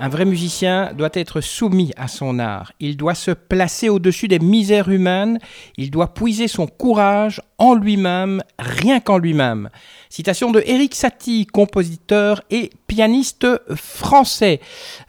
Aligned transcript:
Un 0.00 0.08
vrai 0.08 0.24
musicien 0.24 0.92
doit 0.96 1.10
être 1.12 1.40
soumis 1.40 1.90
à 1.96 2.06
son 2.06 2.38
art. 2.38 2.72
Il 2.78 2.96
doit 2.96 3.16
se 3.16 3.32
placer 3.32 3.88
au-dessus 3.88 4.28
des 4.28 4.38
misères 4.38 4.88
humaines. 4.88 5.40
Il 5.76 5.90
doit 5.90 6.14
puiser 6.14 6.46
son 6.46 6.68
courage 6.68 7.42
en 7.58 7.74
lui-même, 7.74 8.40
rien 8.60 9.00
qu'en 9.00 9.18
lui-même. 9.18 9.70
Citation 10.08 10.52
de 10.52 10.62
Eric 10.64 10.94
Satie, 10.94 11.46
compositeur 11.46 12.42
et 12.48 12.70
pianiste 12.86 13.48
français. 13.74 14.60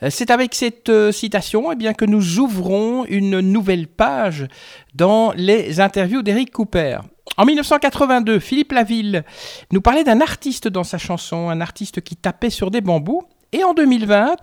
Euh, 0.02 0.10
C'est 0.10 0.32
avec 0.32 0.56
cette 0.56 0.90
euh, 0.90 1.12
citation 1.12 1.72
eh 1.72 1.94
que 1.94 2.06
nous 2.06 2.40
ouvrons 2.40 3.06
une 3.06 3.42
nouvelle 3.42 3.88
page 3.88 4.48
dans 4.96 5.34
les 5.36 5.80
interviews 5.80 6.24
d'Eric 6.24 6.52
Cooper. 6.52 6.98
En 7.38 7.46
1982, 7.46 8.40
Philippe 8.40 8.72
Laville 8.72 9.24
nous 9.72 9.82
parlait 9.82 10.04
d'un 10.04 10.20
artiste 10.20 10.68
dans 10.68 10.84
sa 10.84 10.98
chanson, 10.98 11.50
un 11.50 11.62
artiste 11.62 12.02
qui 12.02 12.16
tapait 12.16 12.50
sur 12.50 12.72
des 12.72 12.82
bambous. 12.82 13.24
Et 13.52 13.64
en 13.64 13.74
2020, 13.74 14.36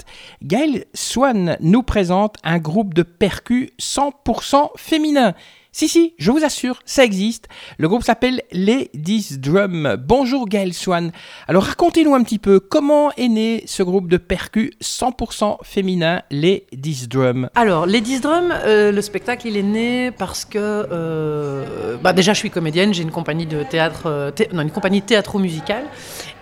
Gaël 0.43 0.85
Swan 0.93 1.57
nous 1.61 1.85
présente 1.85 2.39
un 2.43 2.59
groupe 2.59 2.93
de 2.93 3.05
percus 3.05 3.69
100% 3.81 4.71
féminin. 4.77 5.35
Si, 5.71 5.89
si, 5.89 6.15
je 6.17 6.31
vous 6.31 6.43
assure, 6.43 6.81
ça 6.87 7.05
existe. 7.05 7.49
Le 7.77 7.87
groupe 7.87 8.03
s'appelle 8.03 8.41
Les 8.51 8.91
10 8.95 9.41
Drum. 9.41 9.97
Bonjour 9.99 10.49
Gaël 10.49 10.73
Swan. 10.73 11.13
Alors 11.49 11.65
racontez-nous 11.65 12.15
un 12.15 12.23
petit 12.23 12.39
peu 12.39 12.61
comment 12.61 13.13
est 13.19 13.29
né 13.29 13.63
ce 13.67 13.83
groupe 13.83 14.09
de 14.09 14.17
percus 14.17 14.71
100% 14.83 15.59
féminin, 15.65 16.23
Les 16.31 16.67
10 16.73 17.11
Drum? 17.11 17.51
Alors, 17.55 17.85
les 17.85 18.01
10 18.01 18.23
drums, 18.23 18.55
euh, 18.65 18.91
le 18.91 19.03
spectacle, 19.03 19.49
il 19.49 19.59
est 19.59 19.63
né 19.63 20.11
parce 20.13 20.47
que, 20.47 20.59
euh, 20.59 21.99
bah 22.03 22.15
déjà, 22.15 22.33
je 22.33 22.39
suis 22.39 22.51
comédienne, 22.51 22.95
j'ai 22.95 23.03
une 23.03 23.11
compagnie 23.11 23.45
de 23.45 23.63
théâtre, 23.63 24.05
euh, 24.07 24.31
non, 24.55 24.63
une 24.63 24.71
compagnie 24.71 25.03
théâtro-musicale, 25.03 25.85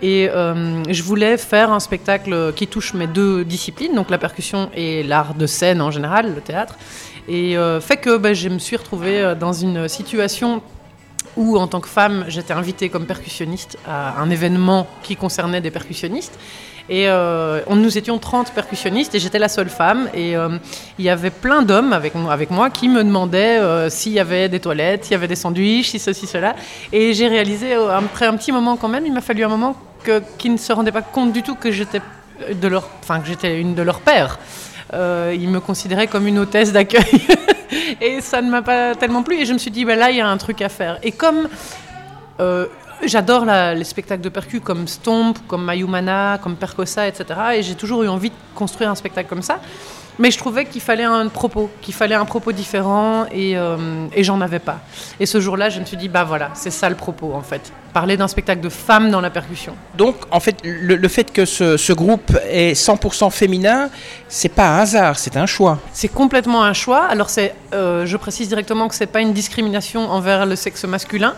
et 0.05 0.29
euh, 0.29 0.83
je 0.87 1.01
voulais 1.01 1.35
faire 1.35 1.71
un 1.71 1.79
spectacle 1.79 2.53
qui 2.55 2.67
touche 2.67 2.93
mes 2.93 3.07
deux 3.07 3.43
disciplines, 3.43 3.95
donc 3.95 4.11
la 4.11 4.19
percussion 4.19 4.69
et 4.75 5.01
l'art 5.01 5.33
de 5.33 5.47
scène 5.47 5.81
en 5.81 5.89
général, 5.89 6.35
le 6.35 6.41
théâtre, 6.41 6.75
et 7.27 7.57
euh, 7.57 7.81
fait 7.81 7.97
que 7.97 8.15
bah, 8.17 8.35
je 8.35 8.49
me 8.49 8.59
suis 8.59 8.77
retrouvée 8.77 9.19
euh, 9.19 9.33
dans 9.33 9.51
une 9.51 9.87
situation 9.87 10.61
où, 11.35 11.57
en 11.57 11.65
tant 11.65 11.81
que 11.81 11.87
femme, 11.87 12.23
j'étais 12.27 12.53
invitée 12.53 12.89
comme 12.89 13.07
percussionniste 13.07 13.79
à 13.87 14.21
un 14.21 14.29
événement 14.29 14.85
qui 15.01 15.15
concernait 15.15 15.59
des 15.59 15.71
percussionnistes. 15.71 16.37
Et 16.87 17.09
euh, 17.09 17.61
on, 17.67 17.75
nous 17.75 17.97
étions 17.97 18.19
30 18.19 18.51
percussionnistes 18.51 19.15
et 19.15 19.19
j'étais 19.19 19.39
la 19.39 19.49
seule 19.49 19.69
femme. 19.69 20.07
Et 20.13 20.35
euh, 20.37 20.49
il 20.99 21.05
y 21.05 21.09
avait 21.09 21.31
plein 21.31 21.63
d'hommes 21.63 21.93
avec, 21.93 22.13
moi- 22.15 22.69
qui 22.69 22.89
me 22.89 23.03
demandaient 23.03 23.59
euh, 23.59 23.89
s'il 23.89 24.13
y 24.13 24.19
avait 24.19 24.49
des 24.49 24.59
toilettes, 24.59 25.05
s'il 25.05 25.13
y 25.13 25.15
avait 25.15 25.27
des 25.27 25.35
sandwichs, 25.35 25.89
si 25.89 25.99
ceci, 25.99 26.27
cela. 26.27 26.55
Et 26.91 27.13
j'ai 27.13 27.27
réalisé, 27.27 27.73
après 27.73 28.27
un 28.27 28.37
petit 28.37 28.51
moment 28.51 28.77
quand 28.77 28.87
même, 28.87 29.05
il 29.05 29.13
m'a 29.13 29.21
fallu 29.21 29.43
un 29.43 29.49
moment 29.49 29.75
qu'ils 30.37 30.53
ne 30.53 30.57
se 30.57 30.71
rendaient 30.71 30.91
pas 30.91 31.01
compte 31.01 31.33
du 31.33 31.41
tout 31.41 31.55
que 31.55 31.71
j'étais 31.71 32.01
une 32.49 32.59
de 32.59 32.67
leurs 33.81 33.99
pères. 34.01 34.37
Ils 34.93 35.49
me 35.49 35.59
considéraient 35.59 36.07
comme 36.07 36.27
une 36.27 36.37
hôtesse 36.37 36.71
d'accueil. 36.71 37.03
et 38.01 38.21
ça 38.21 38.41
ne 38.43 38.49
m'a 38.51 38.61
pas 38.61 38.93
tellement 38.93 39.23
plu. 39.23 39.37
Et 39.37 39.45
je 39.45 39.53
me 39.53 39.57
suis 39.57 39.71
dit, 39.71 39.83
bah, 39.85 39.95
là, 39.95 40.11
il 40.11 40.17
y 40.17 40.21
a 40.21 40.27
un 40.27 40.37
truc 40.37 40.61
à 40.61 40.69
faire. 40.69 40.99
Et 41.01 41.11
comme 41.11 41.49
j'adore 43.03 43.45
les 43.45 43.83
spectacles 43.83 44.21
de 44.21 44.29
percus 44.29 44.61
comme 44.63 44.87
Stomp, 44.87 45.35
comme 45.47 45.63
Mayumana, 45.63 46.39
comme 46.41 46.55
Percosa, 46.55 47.07
etc. 47.07 47.25
Et 47.55 47.63
j'ai 47.63 47.75
toujours 47.75 48.03
eu 48.03 48.07
envie 48.07 48.29
de 48.29 48.35
construire 48.53 48.89
un 48.89 48.95
spectacle 48.95 49.29
comme 49.29 49.41
ça. 49.41 49.59
Mais 50.19 50.31
je 50.31 50.37
trouvais 50.37 50.65
qu'il 50.65 50.81
fallait 50.81 51.03
un 51.03 51.27
propos, 51.27 51.69
qu'il 51.81 51.93
fallait 51.93 52.15
un 52.15 52.25
propos 52.25 52.51
différent 52.51 53.25
et, 53.31 53.57
euh, 53.57 54.07
et 54.15 54.23
j'en 54.23 54.39
avais 54.41 54.59
pas. 54.59 54.79
Et 55.19 55.25
ce 55.25 55.39
jour-là, 55.41 55.69
je 55.69 55.79
me 55.79 55.85
suis 55.85 55.97
dit, 55.97 56.07
bah 56.09 56.23
voilà, 56.23 56.51
c'est 56.53 56.71
ça 56.71 56.89
le 56.89 56.95
propos 56.95 57.33
en 57.33 57.41
fait. 57.41 57.71
Parler 57.93 58.17
d'un 58.17 58.27
spectacle 58.27 58.59
de 58.61 58.67
femmes 58.69 59.09
dans 59.09 59.21
la 59.21 59.29
percussion. 59.29 59.73
Donc, 59.97 60.15
en 60.31 60.41
fait, 60.41 60.57
le, 60.65 60.95
le 60.97 61.07
fait 61.07 61.31
que 61.31 61.45
ce, 61.45 61.77
ce 61.77 61.93
groupe 61.93 62.37
est 62.49 62.73
100% 62.77 63.31
féminin, 63.31 63.89
c'est 64.27 64.49
pas 64.49 64.67
un 64.67 64.79
hasard, 64.79 65.17
c'est 65.17 65.37
un 65.37 65.45
choix. 65.45 65.79
C'est 65.93 66.09
complètement 66.09 66.63
un 66.63 66.73
choix. 66.73 67.05
Alors, 67.05 67.29
c'est, 67.29 67.55
euh, 67.73 68.05
je 68.05 68.17
précise 68.17 68.49
directement 68.49 68.89
que 68.89 68.95
c'est 68.95 69.05
pas 69.07 69.21
une 69.21 69.31
discrimination 69.31 70.09
envers 70.11 70.45
le 70.45 70.57
sexe 70.57 70.83
masculin 70.83 71.35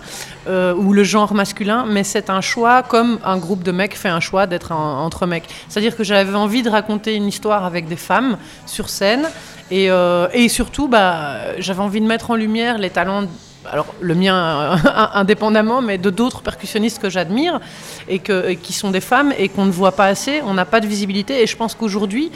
euh, 0.48 0.74
ou 0.74 0.94
le 0.94 1.04
genre 1.04 1.34
masculin, 1.36 1.86
mais 1.88 2.04
c'est 2.04 2.32
un 2.32 2.42
choix 2.42 2.82
comme 2.82 3.20
un 3.24 3.38
groupe 3.38 3.62
de 3.62 3.72
mecs 3.72 3.96
fait 3.96 4.10
un 4.10 4.20
choix 4.20 4.48
d'être 4.48 4.72
en- 4.72 5.04
entre 5.06 5.28
mecs. 5.28 5.48
C'est-à-dire 5.70 5.96
que 5.96 6.04
j'avais 6.04 6.34
envie 6.36 6.64
de 6.64 6.70
raconter 6.72 7.14
une 7.16 7.28
histoire 7.28 7.66
avec 7.66 7.88
des 7.88 7.96
femmes 7.98 8.38
sur 8.68 8.90
scène 8.90 9.28
et, 9.70 9.90
euh, 9.90 10.28
et 10.34 10.50
surtout, 10.50 10.88
bah, 10.88 11.60
j'avais 11.60 11.82
envie 11.82 12.02
de 12.02 12.06
mettre 12.06 12.32
en 12.32 12.36
lumière 12.36 12.78
les 12.78 12.90
talents. 12.90 13.26
Alors 13.70 13.94
le 14.00 14.16
mien 14.16 14.36
euh, 14.36 14.76
indépendamment, 15.14 15.82
mais 15.82 15.98
de 15.98 16.10
d'autres 16.10 16.42
percussionnistes 16.42 17.02
que 17.02 17.10
j'admire 17.10 17.60
et, 18.08 18.20
que, 18.20 18.54
qui 18.54 18.72
sont 18.72 18.92
des 18.92 19.02
femmes 19.02 19.34
et 19.38 19.50
qu'on 19.50 19.66
ne 19.66 19.72
voit 19.72 19.92
pas 19.92 20.06
assez, 20.06 20.42
on 20.46 20.54
n'a 20.54 20.66
pas 20.66 20.80
de 20.80 20.88
visibilité. 20.88 21.42
Et 21.42 21.48
je 21.48 21.58
pense 21.58 21.76
qu'aujourd'hui, 21.76 22.32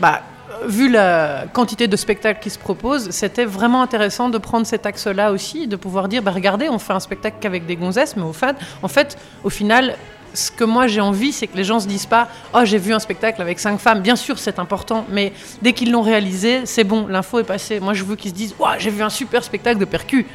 bah, 0.00 0.22
vu 0.66 0.90
la 0.90 1.44
quantité 1.52 1.86
de 1.86 1.96
spectacles 1.96 2.40
qui 2.40 2.50
se 2.50 2.58
proposent, 2.58 3.10
c'était 3.10 3.44
vraiment 3.44 3.82
intéressant 3.82 4.30
de 4.30 4.38
prendre 4.38 4.66
cet 4.66 4.84
axe-là 4.84 5.30
aussi, 5.30 5.68
de 5.68 5.76
pouvoir 5.76 6.08
dire, 6.08 6.22
bah, 6.22 6.32
regardez, 6.32 6.68
on 6.68 6.80
fait 6.80 6.92
un 6.92 7.00
spectacle 7.00 7.36
qu'avec 7.40 7.66
des 7.66 7.76
gonzesses, 7.76 8.16
mais 8.16 8.24
au 8.24 8.32
fait, 8.32 8.56
en 8.82 8.88
fait, 8.88 9.16
au 9.44 9.50
final, 9.50 9.94
ce 10.34 10.50
que 10.50 10.64
moi 10.64 10.86
j'ai 10.86 11.00
envie, 11.00 11.32
c'est 11.32 11.46
que 11.46 11.56
les 11.56 11.64
gens 11.64 11.80
se 11.80 11.86
disent 11.86 12.06
pas, 12.06 12.28
oh 12.52 12.60
j'ai 12.64 12.78
vu 12.78 12.92
un 12.92 12.98
spectacle 12.98 13.40
avec 13.40 13.58
cinq 13.58 13.78
femmes. 13.78 14.00
Bien 14.00 14.16
sûr, 14.16 14.38
c'est 14.38 14.58
important, 14.58 15.06
mais 15.08 15.32
dès 15.62 15.72
qu'ils 15.72 15.90
l'ont 15.90 16.02
réalisé, 16.02 16.66
c'est 16.66 16.84
bon, 16.84 17.06
l'info 17.06 17.38
est 17.38 17.44
passée. 17.44 17.80
Moi, 17.80 17.94
je 17.94 18.04
veux 18.04 18.16
qu'ils 18.16 18.30
se 18.30 18.36
disent, 18.36 18.54
oh, 18.58 18.66
j'ai 18.78 18.90
vu 18.90 19.02
un 19.02 19.10
super 19.10 19.42
spectacle 19.42 19.78
de 19.78 19.84
percu. 19.84 20.26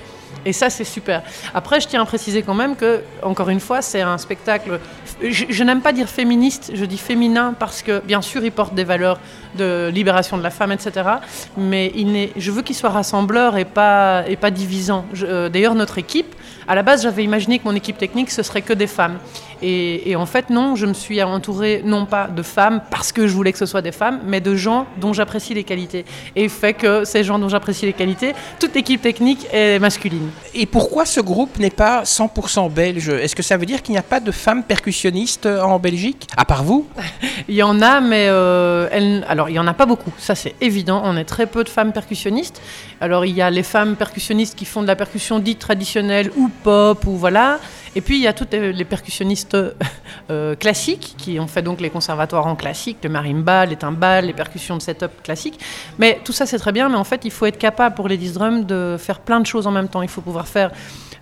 Et 0.46 0.54
ça, 0.54 0.70
c'est 0.70 0.84
super. 0.84 1.22
Après, 1.54 1.82
je 1.82 1.88
tiens 1.88 2.02
à 2.02 2.06
préciser 2.06 2.44
quand 2.44 2.54
même 2.54 2.76
que, 2.76 3.02
encore 3.24 3.50
une 3.50 3.60
fois, 3.60 3.82
c'est 3.82 4.02
un 4.02 4.18
spectacle. 4.18 4.80
Je, 5.22 5.64
n'aime 5.64 5.82
pas 5.82 5.92
dire 5.92 6.08
féministe, 6.08 6.72
je 6.74 6.86
dis 6.86 6.98
féminin 6.98 7.54
parce 7.58 7.82
que, 7.82 8.00
bien 8.06 8.22
sûr, 8.22 8.44
il 8.44 8.52
porte 8.52 8.74
des 8.74 8.86
valeurs 8.86 9.20
de 9.58 9.90
libération 9.94 10.38
de 10.38 10.44
la 10.44 10.50
femme, 10.50 10.72
etc. 10.72 11.10
Mais 11.58 11.92
il 11.96 12.30
je 12.38 12.52
veux 12.52 12.62
qu'il 12.62 12.76
soit 12.76 12.90
rassembleur 12.90 13.58
et 13.58 13.66
pas, 13.66 14.24
et 14.28 14.38
pas 14.38 14.52
divisant. 14.52 15.06
Euh, 15.24 15.50
D'ailleurs, 15.50 15.76
notre 15.76 15.98
équipe, 15.98 16.36
à 16.70 16.76
la 16.76 16.84
base, 16.84 17.02
j'avais 17.04 17.24
imaginé 17.24 17.60
que 17.60 17.66
mon 17.66 17.76
équipe 17.76 17.98
technique, 17.98 18.30
ce 18.32 18.44
serait 18.44 18.62
que 18.62 18.74
des 18.74 18.88
femmes. 18.88 19.18
Et, 19.62 20.10
et 20.10 20.16
en 20.16 20.26
fait, 20.26 20.50
non, 20.50 20.76
je 20.78 20.86
me 20.86 20.94
suis 20.94 21.22
entourée 21.22 21.82
non 21.84 22.06
pas 22.06 22.28
de 22.28 22.42
femmes 22.44 22.82
parce 22.90 23.12
que 23.12 23.28
je 23.28 23.34
voulais 23.34 23.52
que 23.52 23.58
ce 23.58 23.66
soit 23.66 23.82
des 23.82 23.92
femmes, 23.92 24.22
mais 24.26 24.40
de 24.40 24.56
gens 24.56 24.86
dont 25.02 25.12
j'apprécie 25.12 25.54
les 25.54 25.66
qualités. 25.66 26.06
Et 26.36 26.48
fait 26.48 26.74
que 26.74 27.04
ces 27.04 27.26
gens 27.26 27.40
dont 27.40 27.50
j'apprécie 27.50 27.86
les 27.86 27.92
qualités, 27.94 28.34
toute 28.60 28.74
l'équipe 28.76 29.02
technique 29.02 29.48
est 29.52 29.80
masculine. 29.80 30.30
Et 30.54 30.66
pourquoi 30.66 31.06
ce 31.06 31.20
groupe 31.20 31.58
n'est 31.60 31.72
pas 31.72 32.04
100% 32.04 32.72
belge? 32.72 33.10
Est-ce 33.10 33.36
que 33.36 33.44
ça 33.44 33.58
veut 33.58 33.66
dire 33.66 33.82
qu'il 33.82 33.92
n'y 33.94 33.98
a 34.00 34.04
pas 34.04 34.20
de 34.22 34.32
femmes 34.32 34.64
percussionnistes 34.64 35.46
euh, 35.48 35.62
en 35.62 35.80
Belgique? 35.80 36.28
À 36.38 36.46
part 36.46 36.64
vous? 36.64 36.88
Il 37.50 37.56
y 37.56 37.64
en 37.64 37.82
a, 37.82 38.00
mais 38.00 38.28
euh, 38.30 38.88
elles- 38.92 39.26
alors 39.28 39.50
il 39.50 39.56
y 39.56 39.60
en 39.60 39.66
a 39.68 39.74
pas 39.74 39.86
beaucoup. 39.88 40.12
Ça 40.20 40.36
c'est 40.36 40.54
évident. 40.62 41.02
On 41.04 41.18
est 41.18 41.24
très 41.26 41.48
peu 41.48 41.64
de 41.64 41.70
femmes 41.70 41.92
percussionnistes. 41.94 42.62
Alors 43.02 43.26
il 43.26 43.36
y 43.36 43.42
a 43.42 43.50
les 43.50 43.64
femmes 43.64 43.96
percussionnistes 43.96 44.56
qui 44.56 44.66
font 44.66 44.82
de 44.84 44.88
la 44.88 44.96
percussion 44.96 45.40
dite 45.40 45.58
traditionnelle 45.60 46.32
ou 46.38 46.50
pop 46.64 47.06
ou 47.06 47.18
voilà. 47.18 47.60
Et 47.96 48.02
puis 48.02 48.18
il 48.18 48.22
y 48.22 48.28
a 48.28 48.34
toutes 48.34 48.54
les 48.54 48.86
percussionnistes 48.86 49.58
euh, 50.30 50.56
classiques 50.56 51.16
qui 51.18 51.40
ont 51.40 51.48
fait 51.48 51.62
donc 51.62 51.82
les 51.82 51.90
conservatoires 51.90 52.46
en 52.48 52.56
classique, 52.56 52.98
le 53.04 53.10
marimba, 53.10 53.66
les 53.66 53.76
timbales, 53.76 54.26
les 54.26 54.34
percussions 54.34 54.78
de 54.78 54.82
setup 54.82 55.24
classique. 55.24 55.60
Mais 55.98 56.20
tout 56.24 56.34
ça 56.34 56.46
c'est 56.46 56.60
très 56.60 56.72
bien, 56.72 56.90
mais 56.90 56.98
en 56.98 57.04
fait 57.04 57.26
il 57.26 57.32
faut 57.32 57.46
être 57.46 57.58
capable 57.58 57.96
pour 57.96 58.08
les 58.08 58.18
10 58.18 58.34
drums 58.34 58.66
de 58.66 58.96
faire 59.00 59.20
plein 59.20 59.40
de 59.40 59.46
choses 59.46 59.68
en 59.68 59.72
même 59.72 59.88
temps. 59.88 60.02
Il 60.02 60.10
faut 60.10 60.22
pouvoir 60.22 60.48
faire 60.48 60.72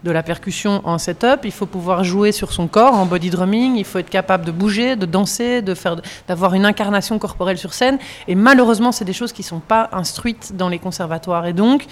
de 0.04 0.12
la 0.12 0.24
percussion 0.24 0.82
en 0.86 0.98
setup, 0.98 1.42
il 1.44 1.52
faut 1.52 1.66
pouvoir 1.66 2.04
jouer 2.04 2.32
sur 2.32 2.54
son 2.54 2.68
corps 2.68 2.94
en 2.94 3.06
body 3.06 3.30
drumming, 3.30 3.76
il 3.78 3.86
faut 3.86 4.00
être 4.00 4.10
capable 4.10 4.46
de 4.46 4.52
bouger, 4.52 4.96
de 4.96 5.06
danser, 5.06 5.62
de 5.62 5.74
faire, 5.74 5.96
d'avoir 6.28 6.54
une 6.54 6.66
incarnation 6.66 7.18
corporelle 7.20 7.58
sur 7.58 7.74
scène. 7.74 7.98
Et 8.28 8.36
malheureusement, 8.36 8.92
c'est 8.92 9.06
des 9.06 9.14
choses 9.14 9.34
qui 9.34 9.42
ne 9.42 9.48
sont 9.48 9.60
pas 9.60 9.90
instruites 9.92 10.56
dans 10.56 10.70
les 10.70 10.80
conservatoires. 10.80 11.46
Et 11.48 11.54
donc, 11.54 11.86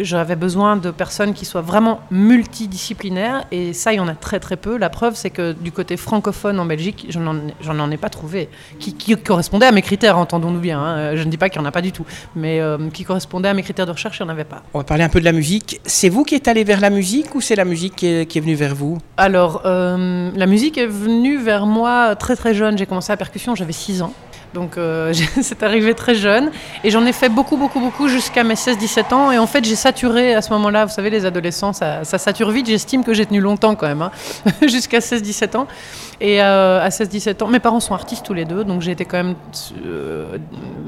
j'avais 0.00 0.36
besoin 0.36 0.76
de 0.76 0.90
personnes 0.90 1.34
qui 1.34 1.44
soient 1.44 1.60
vraiment 1.60 2.00
multidisciplinaires, 2.10 3.44
et 3.52 3.72
ça, 3.72 3.92
il 3.92 3.96
y 3.96 4.00
en 4.00 4.08
a 4.08 4.14
très 4.14 4.40
très 4.40 4.56
peu. 4.56 4.76
La 4.76 4.90
preuve, 4.90 5.14
c'est 5.14 5.30
que 5.30 5.52
du 5.52 5.72
côté 5.72 5.96
francophone 5.96 6.58
en 6.60 6.64
Belgique, 6.66 7.06
je 7.10 7.18
n'en 7.18 7.90
ai 7.90 7.96
pas 7.96 8.08
trouvé, 8.08 8.48
qui, 8.78 8.94
qui 8.94 9.16
correspondait 9.16 9.66
à 9.66 9.72
mes 9.72 9.82
critères, 9.82 10.18
entendons-nous 10.18 10.60
bien. 10.60 10.80
hein. 10.80 11.16
Je 11.16 11.22
ne 11.22 11.30
dis 11.30 11.36
pas 11.36 11.48
qu'il 11.48 11.60
n'y 11.60 11.66
en 11.66 11.68
a 11.68 11.72
pas 11.72 11.82
du 11.82 11.92
tout, 11.92 12.04
mais 12.34 12.60
euh, 12.60 12.78
qui 12.92 13.04
correspondait 13.04 13.48
à 13.48 13.54
mes 13.54 13.62
critères 13.62 13.86
de 13.86 13.92
recherche, 13.92 14.18
il 14.20 14.22
n'y 14.24 14.28
en 14.28 14.32
avait 14.32 14.44
pas. 14.44 14.62
On 14.74 14.78
va 14.78 14.84
parler 14.84 15.04
un 15.04 15.08
peu 15.08 15.20
de 15.20 15.24
la 15.24 15.32
musique. 15.32 15.80
C'est 15.84 16.08
vous 16.08 16.24
qui 16.24 16.34
êtes 16.34 16.48
allé 16.48 16.64
vers 16.64 16.80
la 16.80 16.90
musique 16.90 17.34
ou 17.34 17.40
c'est 17.40 17.56
la 17.56 17.64
musique 17.64 17.96
qui 17.96 18.06
est, 18.06 18.26
qui 18.26 18.38
est 18.38 18.40
venue 18.40 18.54
vers 18.54 18.74
vous? 18.74 18.98
Alors, 19.16 19.62
euh, 19.64 20.30
la 20.34 20.46
musique 20.46 20.78
est 20.78 20.86
venue 20.86 21.38
vers 21.38 21.66
moi 21.66 22.16
très 22.16 22.36
très 22.36 22.54
jeune. 22.54 22.76
J'ai 22.78 22.86
commencé 22.86 23.12
la 23.12 23.16
percussion, 23.16 23.54
j'avais 23.54 23.72
6 23.72 24.02
ans. 24.02 24.12
Donc 24.54 24.78
euh, 24.78 25.12
c'est 25.42 25.62
arrivé 25.62 25.94
très 25.94 26.14
jeune. 26.14 26.50
Et 26.84 26.90
j'en 26.90 27.04
ai 27.04 27.12
fait 27.12 27.28
beaucoup, 27.28 27.58
beaucoup, 27.58 27.80
beaucoup 27.80 28.08
jusqu'à 28.08 28.44
mes 28.44 28.54
16-17 28.54 29.12
ans. 29.12 29.30
Et 29.32 29.38
en 29.38 29.46
fait, 29.46 29.64
j'ai 29.64 29.76
saturé 29.76 30.34
à 30.34 30.40
ce 30.40 30.50
moment-là. 30.54 30.86
Vous 30.86 30.92
savez, 30.92 31.10
les 31.10 31.26
adolescents, 31.26 31.74
ça, 31.74 32.04
ça 32.04 32.16
sature 32.16 32.50
vite. 32.50 32.66
J'estime 32.66 33.04
que 33.04 33.12
j'ai 33.12 33.26
tenu 33.26 33.40
longtemps 33.40 33.74
quand 33.74 33.88
même, 33.88 34.02
hein, 34.02 34.12
jusqu'à 34.66 35.00
16-17 35.00 35.56
ans. 35.56 35.66
Et 36.20 36.40
euh, 36.40 36.80
à 36.82 36.88
16-17 36.88 37.42
ans, 37.42 37.48
mes 37.48 37.60
parents 37.60 37.80
sont 37.80 37.94
artistes 37.94 38.24
tous 38.24 38.34
les 38.34 38.46
deux. 38.46 38.64
Donc 38.64 38.80
j'ai 38.80 38.92
été 38.92 39.04
quand 39.04 39.18
même 39.18 39.34
euh, 39.84 40.38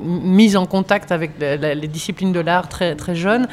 mise 0.03 0.57
en 0.57 0.65
contact 0.65 1.13
avec 1.13 1.33
les, 1.39 1.89
disciplines 1.89 2.33
de 2.33 2.41
l'art 2.41 2.69
très, 2.69 2.95
très 2.95 3.15
jeune. 3.15 3.49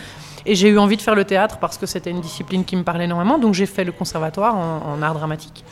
Et 0.46 0.56
j'ai 0.56 0.68
eu 0.68 0.78
envie 0.78 0.98
de 0.98 1.02
faire 1.02 1.16
le 1.16 1.24
théâtre 1.24 1.58
parce 1.58 1.78
que 1.78 1.86
c'était 1.86 2.10
une 2.12 2.22
discipline 2.22 2.66
qui 2.66 2.76
me 2.76 2.84
parlait 2.84 3.06
énormément. 3.06 3.40
Donc 3.40 3.54
j'ai 3.54 3.66
fait 3.66 3.84
le 3.84 3.94
conservatoire 3.94 4.56
en 4.56 5.02
art 5.02 5.14
dramatique. 5.14 5.64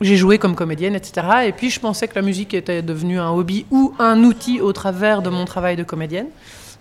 J'ai 0.00 0.16
joué 0.16 0.38
comme 0.38 0.54
comédienne, 0.54 0.94
etc. 0.94 1.26
Et 1.46 1.52
puis 1.52 1.70
je 1.70 1.80
pensais 1.80 2.06
que 2.06 2.14
la 2.14 2.22
musique 2.22 2.54
était 2.54 2.82
devenue 2.82 3.18
un 3.18 3.30
hobby 3.30 3.66
ou 3.70 3.94
un 3.98 4.22
outil 4.22 4.60
au 4.60 4.72
travers 4.72 5.22
de 5.22 5.30
mon 5.30 5.44
travail 5.44 5.76
de 5.76 5.82
comédienne. 5.82 6.28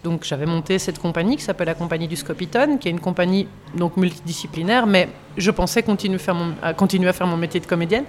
Donc 0.03 0.23
j'avais 0.23 0.45
monté 0.45 0.77
cette 0.77 0.99
compagnie 0.99 1.35
qui 1.35 1.41
s'appelle 1.41 1.67
la 1.67 1.73
compagnie 1.73 2.07
du 2.07 2.15
Scopiton, 2.15 2.77
qui 2.77 2.87
est 2.87 2.91
une 2.91 2.99
compagnie 2.99 3.47
donc 3.75 3.97
multidisciplinaire, 3.97 4.85
mais 4.85 5.09
je 5.35 5.49
pensais 5.49 5.79
à 5.79 6.73
continuer 6.73 7.09
à 7.09 7.13
faire 7.13 7.27
mon 7.27 7.37
métier 7.37 7.59
de 7.59 7.65
comédienne. 7.65 8.05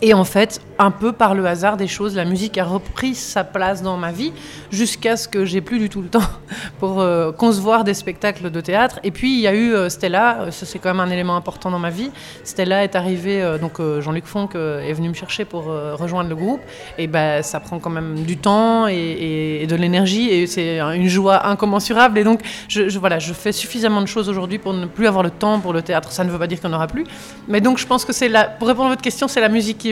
Et 0.00 0.14
en 0.14 0.24
fait, 0.24 0.60
un 0.78 0.92
peu 0.92 1.12
par 1.12 1.34
le 1.34 1.44
hasard 1.46 1.76
des 1.76 1.88
choses, 1.88 2.14
la 2.14 2.24
musique 2.24 2.56
a 2.56 2.64
repris 2.64 3.16
sa 3.16 3.42
place 3.42 3.82
dans 3.82 3.96
ma 3.96 4.12
vie 4.12 4.32
jusqu'à 4.70 5.16
ce 5.16 5.26
que 5.26 5.44
j'ai 5.44 5.60
plus 5.60 5.80
du 5.80 5.88
tout 5.88 6.02
le 6.02 6.08
temps 6.08 6.22
pour 6.78 7.00
euh, 7.00 7.32
concevoir 7.32 7.82
des 7.82 7.94
spectacles 7.94 8.50
de 8.50 8.60
théâtre. 8.60 9.00
Et 9.02 9.10
puis 9.10 9.34
il 9.34 9.40
y 9.40 9.48
a 9.48 9.54
eu 9.54 9.74
euh, 9.74 9.88
Stella, 9.88 10.42
euh, 10.42 10.50
c'est 10.52 10.78
quand 10.78 10.90
même 10.90 11.00
un 11.00 11.10
élément 11.10 11.34
important 11.34 11.70
dans 11.70 11.80
ma 11.80 11.90
vie. 11.90 12.10
Stella 12.44 12.84
est 12.84 12.94
arrivée, 12.94 13.42
euh, 13.42 13.58
donc 13.58 13.80
Jean-Luc 14.00 14.26
Fonck 14.26 14.54
est 14.54 14.92
venu 14.92 15.08
me 15.08 15.14
chercher 15.14 15.44
pour 15.44 15.64
rejoindre 15.64 16.28
le 16.28 16.36
groupe. 16.36 16.60
Et 16.96 17.06
ben 17.06 17.42
ça 17.42 17.58
prend 17.58 17.78
quand 17.78 17.90
même 17.90 18.22
du 18.24 18.36
temps 18.36 18.86
et, 18.86 19.66
de 19.68 19.76
l'énergie 19.76 20.30
et 20.30 20.46
c'est 20.46 20.78
une 20.78 21.08
joie 21.08 21.46
incommensurable. 21.46 22.18
Et 22.18 22.24
donc 22.24 22.40
je, 22.68 22.98
voilà, 22.98 23.18
je 23.18 23.32
fais 23.32 23.52
suffisamment 23.52 24.00
de 24.00 24.06
choses 24.06 24.28
aujourd'hui 24.28 24.58
pour 24.58 24.72
ne 24.72 24.86
plus 24.86 25.06
avoir 25.06 25.22
le 25.22 25.30
temps 25.30 25.58
pour 25.58 25.72
le 25.72 25.82
théâtre. 25.82 26.12
Ça 26.12 26.24
ne 26.24 26.30
veut 26.30 26.38
pas 26.38 26.46
dire 26.46 26.60
qu'il 26.60 26.68
n'y 26.68 26.74
en 26.74 26.78
aura 26.78 26.86
plus, 26.86 27.04
mais 27.48 27.60
donc 27.60 27.78
je 27.78 27.86
pense 27.86 28.04
que 28.04 28.12
c'est 28.12 28.28
la, 28.28 28.44
pour 28.44 28.68
répondre 28.68 28.86
à 28.86 28.90
votre 28.90 29.02
question, 29.02 29.28
c'est 29.28 29.40
la 29.40 29.48
musique 29.48 29.78
qui 29.78 29.87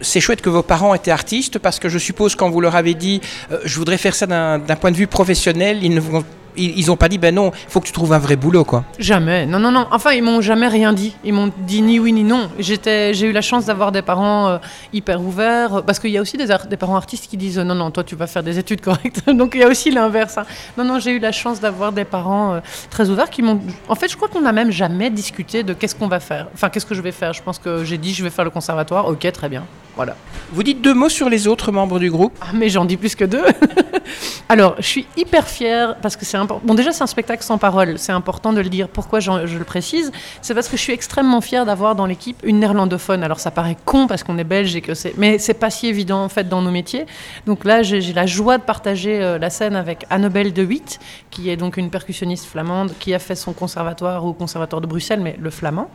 C'est 0.00 0.20
chouette 0.20 0.40
que 0.42 0.50
vos 0.50 0.62
parents 0.62 0.94
étaient 0.94 1.10
artistes 1.10 1.58
parce 1.58 1.78
que 1.78 1.88
je 1.88 1.98
suppose 1.98 2.34
quand 2.36 2.50
vous 2.50 2.60
leur 2.60 2.76
avez 2.76 2.94
dit 2.94 3.20
euh, 3.50 3.58
je 3.64 3.78
voudrais 3.78 3.98
faire 3.98 4.14
ça 4.14 4.26
d'un 4.26 4.76
point 4.80 4.90
de 4.90 4.96
vue 4.96 5.06
professionnel, 5.06 5.78
ils 5.82 5.94
ne 5.94 6.00
vous- 6.00 6.24
ils, 6.56 6.78
ils 6.78 6.90
ont 6.90 6.96
pas 6.96 7.08
dit 7.08 7.18
ben 7.18 7.34
non, 7.34 7.50
il 7.66 7.70
faut 7.70 7.80
que 7.80 7.86
tu 7.86 7.92
trouves 7.92 8.12
un 8.12 8.18
vrai 8.18 8.36
boulot 8.36 8.64
quoi. 8.64 8.84
Jamais, 8.98 9.46
non, 9.46 9.58
non, 9.58 9.70
non. 9.70 9.86
Enfin, 9.90 10.12
ils 10.12 10.22
m'ont 10.22 10.40
jamais 10.40 10.68
rien 10.68 10.92
dit. 10.92 11.14
Ils 11.24 11.32
m'ont 11.32 11.50
dit 11.66 11.82
ni 11.82 11.98
oui 11.98 12.12
ni 12.12 12.24
non. 12.24 12.48
J'étais, 12.58 13.14
j'ai 13.14 13.26
eu 13.26 13.32
la 13.32 13.40
chance 13.42 13.66
d'avoir 13.66 13.92
des 13.92 14.02
parents 14.02 14.48
euh, 14.48 14.58
hyper 14.92 15.20
ouverts, 15.20 15.74
euh, 15.76 15.82
parce 15.82 15.98
qu'il 15.98 16.10
y 16.10 16.18
a 16.18 16.20
aussi 16.20 16.36
des, 16.36 16.50
ar- 16.50 16.66
des 16.66 16.76
parents 16.76 16.96
artistes 16.96 17.28
qui 17.28 17.36
disent 17.36 17.58
euh, 17.58 17.64
non, 17.64 17.74
non, 17.74 17.90
toi 17.90 18.04
tu 18.04 18.16
vas 18.16 18.26
faire 18.26 18.42
des 18.42 18.58
études 18.58 18.80
correctes. 18.80 19.22
Donc 19.30 19.52
il 19.54 19.60
y 19.60 19.64
a 19.64 19.68
aussi 19.68 19.90
l'inverse. 19.90 20.38
hein. 20.38 20.44
Non, 20.76 20.84
non, 20.84 20.98
j'ai 20.98 21.12
eu 21.12 21.18
la 21.18 21.32
chance 21.32 21.60
d'avoir 21.60 21.92
des 21.92 22.04
parents 22.04 22.54
euh, 22.54 22.60
très 22.90 23.08
ouverts 23.10 23.30
qui 23.30 23.42
m'ont. 23.42 23.60
En 23.88 23.94
fait, 23.94 24.08
je 24.10 24.16
crois 24.16 24.28
qu'on 24.28 24.40
n'a 24.42 24.52
même 24.52 24.70
jamais 24.70 25.10
discuté 25.10 25.62
de 25.62 25.72
qu'est-ce 25.72 25.94
qu'on 25.94 26.08
va 26.08 26.20
faire. 26.20 26.48
Enfin, 26.54 26.68
qu'est-ce 26.68 26.86
que 26.86 26.94
je 26.94 27.02
vais 27.02 27.12
faire. 27.12 27.32
Je 27.32 27.42
pense 27.42 27.58
que 27.58 27.84
j'ai 27.84 27.98
dit 27.98 28.12
je 28.14 28.22
vais 28.24 28.30
faire 28.30 28.44
le 28.44 28.50
conservatoire. 28.50 29.06
Ok, 29.08 29.30
très 29.32 29.48
bien. 29.48 29.64
Voilà. 29.96 30.16
Vous 30.52 30.62
dites 30.62 30.80
deux 30.80 30.94
mots 30.94 31.08
sur 31.10 31.28
les 31.28 31.46
autres 31.46 31.70
membres 31.70 31.98
du 31.98 32.10
groupe 32.10 32.32
Ah, 32.40 32.46
mais 32.54 32.68
j'en 32.70 32.84
dis 32.86 32.96
plus 32.96 33.14
que 33.14 33.24
deux. 33.24 33.42
Alors, 34.48 34.74
je 34.78 34.86
suis 34.86 35.06
hyper 35.16 35.48
fière 35.48 35.96
parce 35.96 36.16
que 36.16 36.24
c'est 36.24 36.36
important. 36.36 36.62
Bon, 36.64 36.74
déjà, 36.74 36.92
c'est 36.92 37.02
un 37.02 37.06
spectacle 37.06 37.42
sans 37.42 37.58
parole. 37.58 37.98
C'est 37.98 38.12
important 38.12 38.52
de 38.52 38.60
le 38.60 38.68
dire. 38.68 38.88
Pourquoi 38.88 39.20
je 39.20 39.30
le 39.30 39.64
précise? 39.64 40.12
C'est 40.40 40.54
parce 40.54 40.68
que 40.68 40.76
je 40.76 40.82
suis 40.82 40.92
extrêmement 40.92 41.40
fière 41.40 41.64
d'avoir 41.64 41.94
dans 41.94 42.06
l'équipe 42.06 42.38
une 42.44 42.60
néerlandophone. 42.60 43.22
Alors, 43.22 43.40
ça 43.40 43.50
paraît 43.50 43.76
con 43.84 44.06
parce 44.06 44.22
qu'on 44.22 44.38
est 44.38 44.44
belge 44.44 44.74
et 44.76 44.80
que 44.80 44.94
c'est. 44.94 45.14
Mais 45.16 45.38
c'est 45.38 45.54
pas 45.54 45.70
si 45.70 45.86
évident, 45.86 46.22
en 46.22 46.28
fait, 46.28 46.48
dans 46.48 46.62
nos 46.62 46.70
métiers. 46.70 47.06
Donc 47.46 47.64
là, 47.64 47.82
j'ai 47.82 48.00
la 48.12 48.26
joie 48.26 48.58
de 48.58 48.62
partager 48.62 49.22
euh, 49.22 49.38
la 49.38 49.50
scène 49.50 49.76
avec 49.76 50.06
Annabelle 50.10 50.52
de 50.52 50.64
Witt, 50.64 51.00
qui 51.30 51.50
est 51.50 51.56
donc 51.56 51.76
une 51.76 51.90
percussionniste 51.90 52.46
flamande 52.46 52.92
qui 52.98 53.14
a 53.14 53.18
fait 53.18 53.36
son 53.36 53.52
conservatoire 53.52 54.24
au 54.24 54.32
Conservatoire 54.32 54.80
de 54.80 54.86
Bruxelles, 54.86 55.20
mais 55.20 55.36
le 55.40 55.50
flamand 55.50 55.88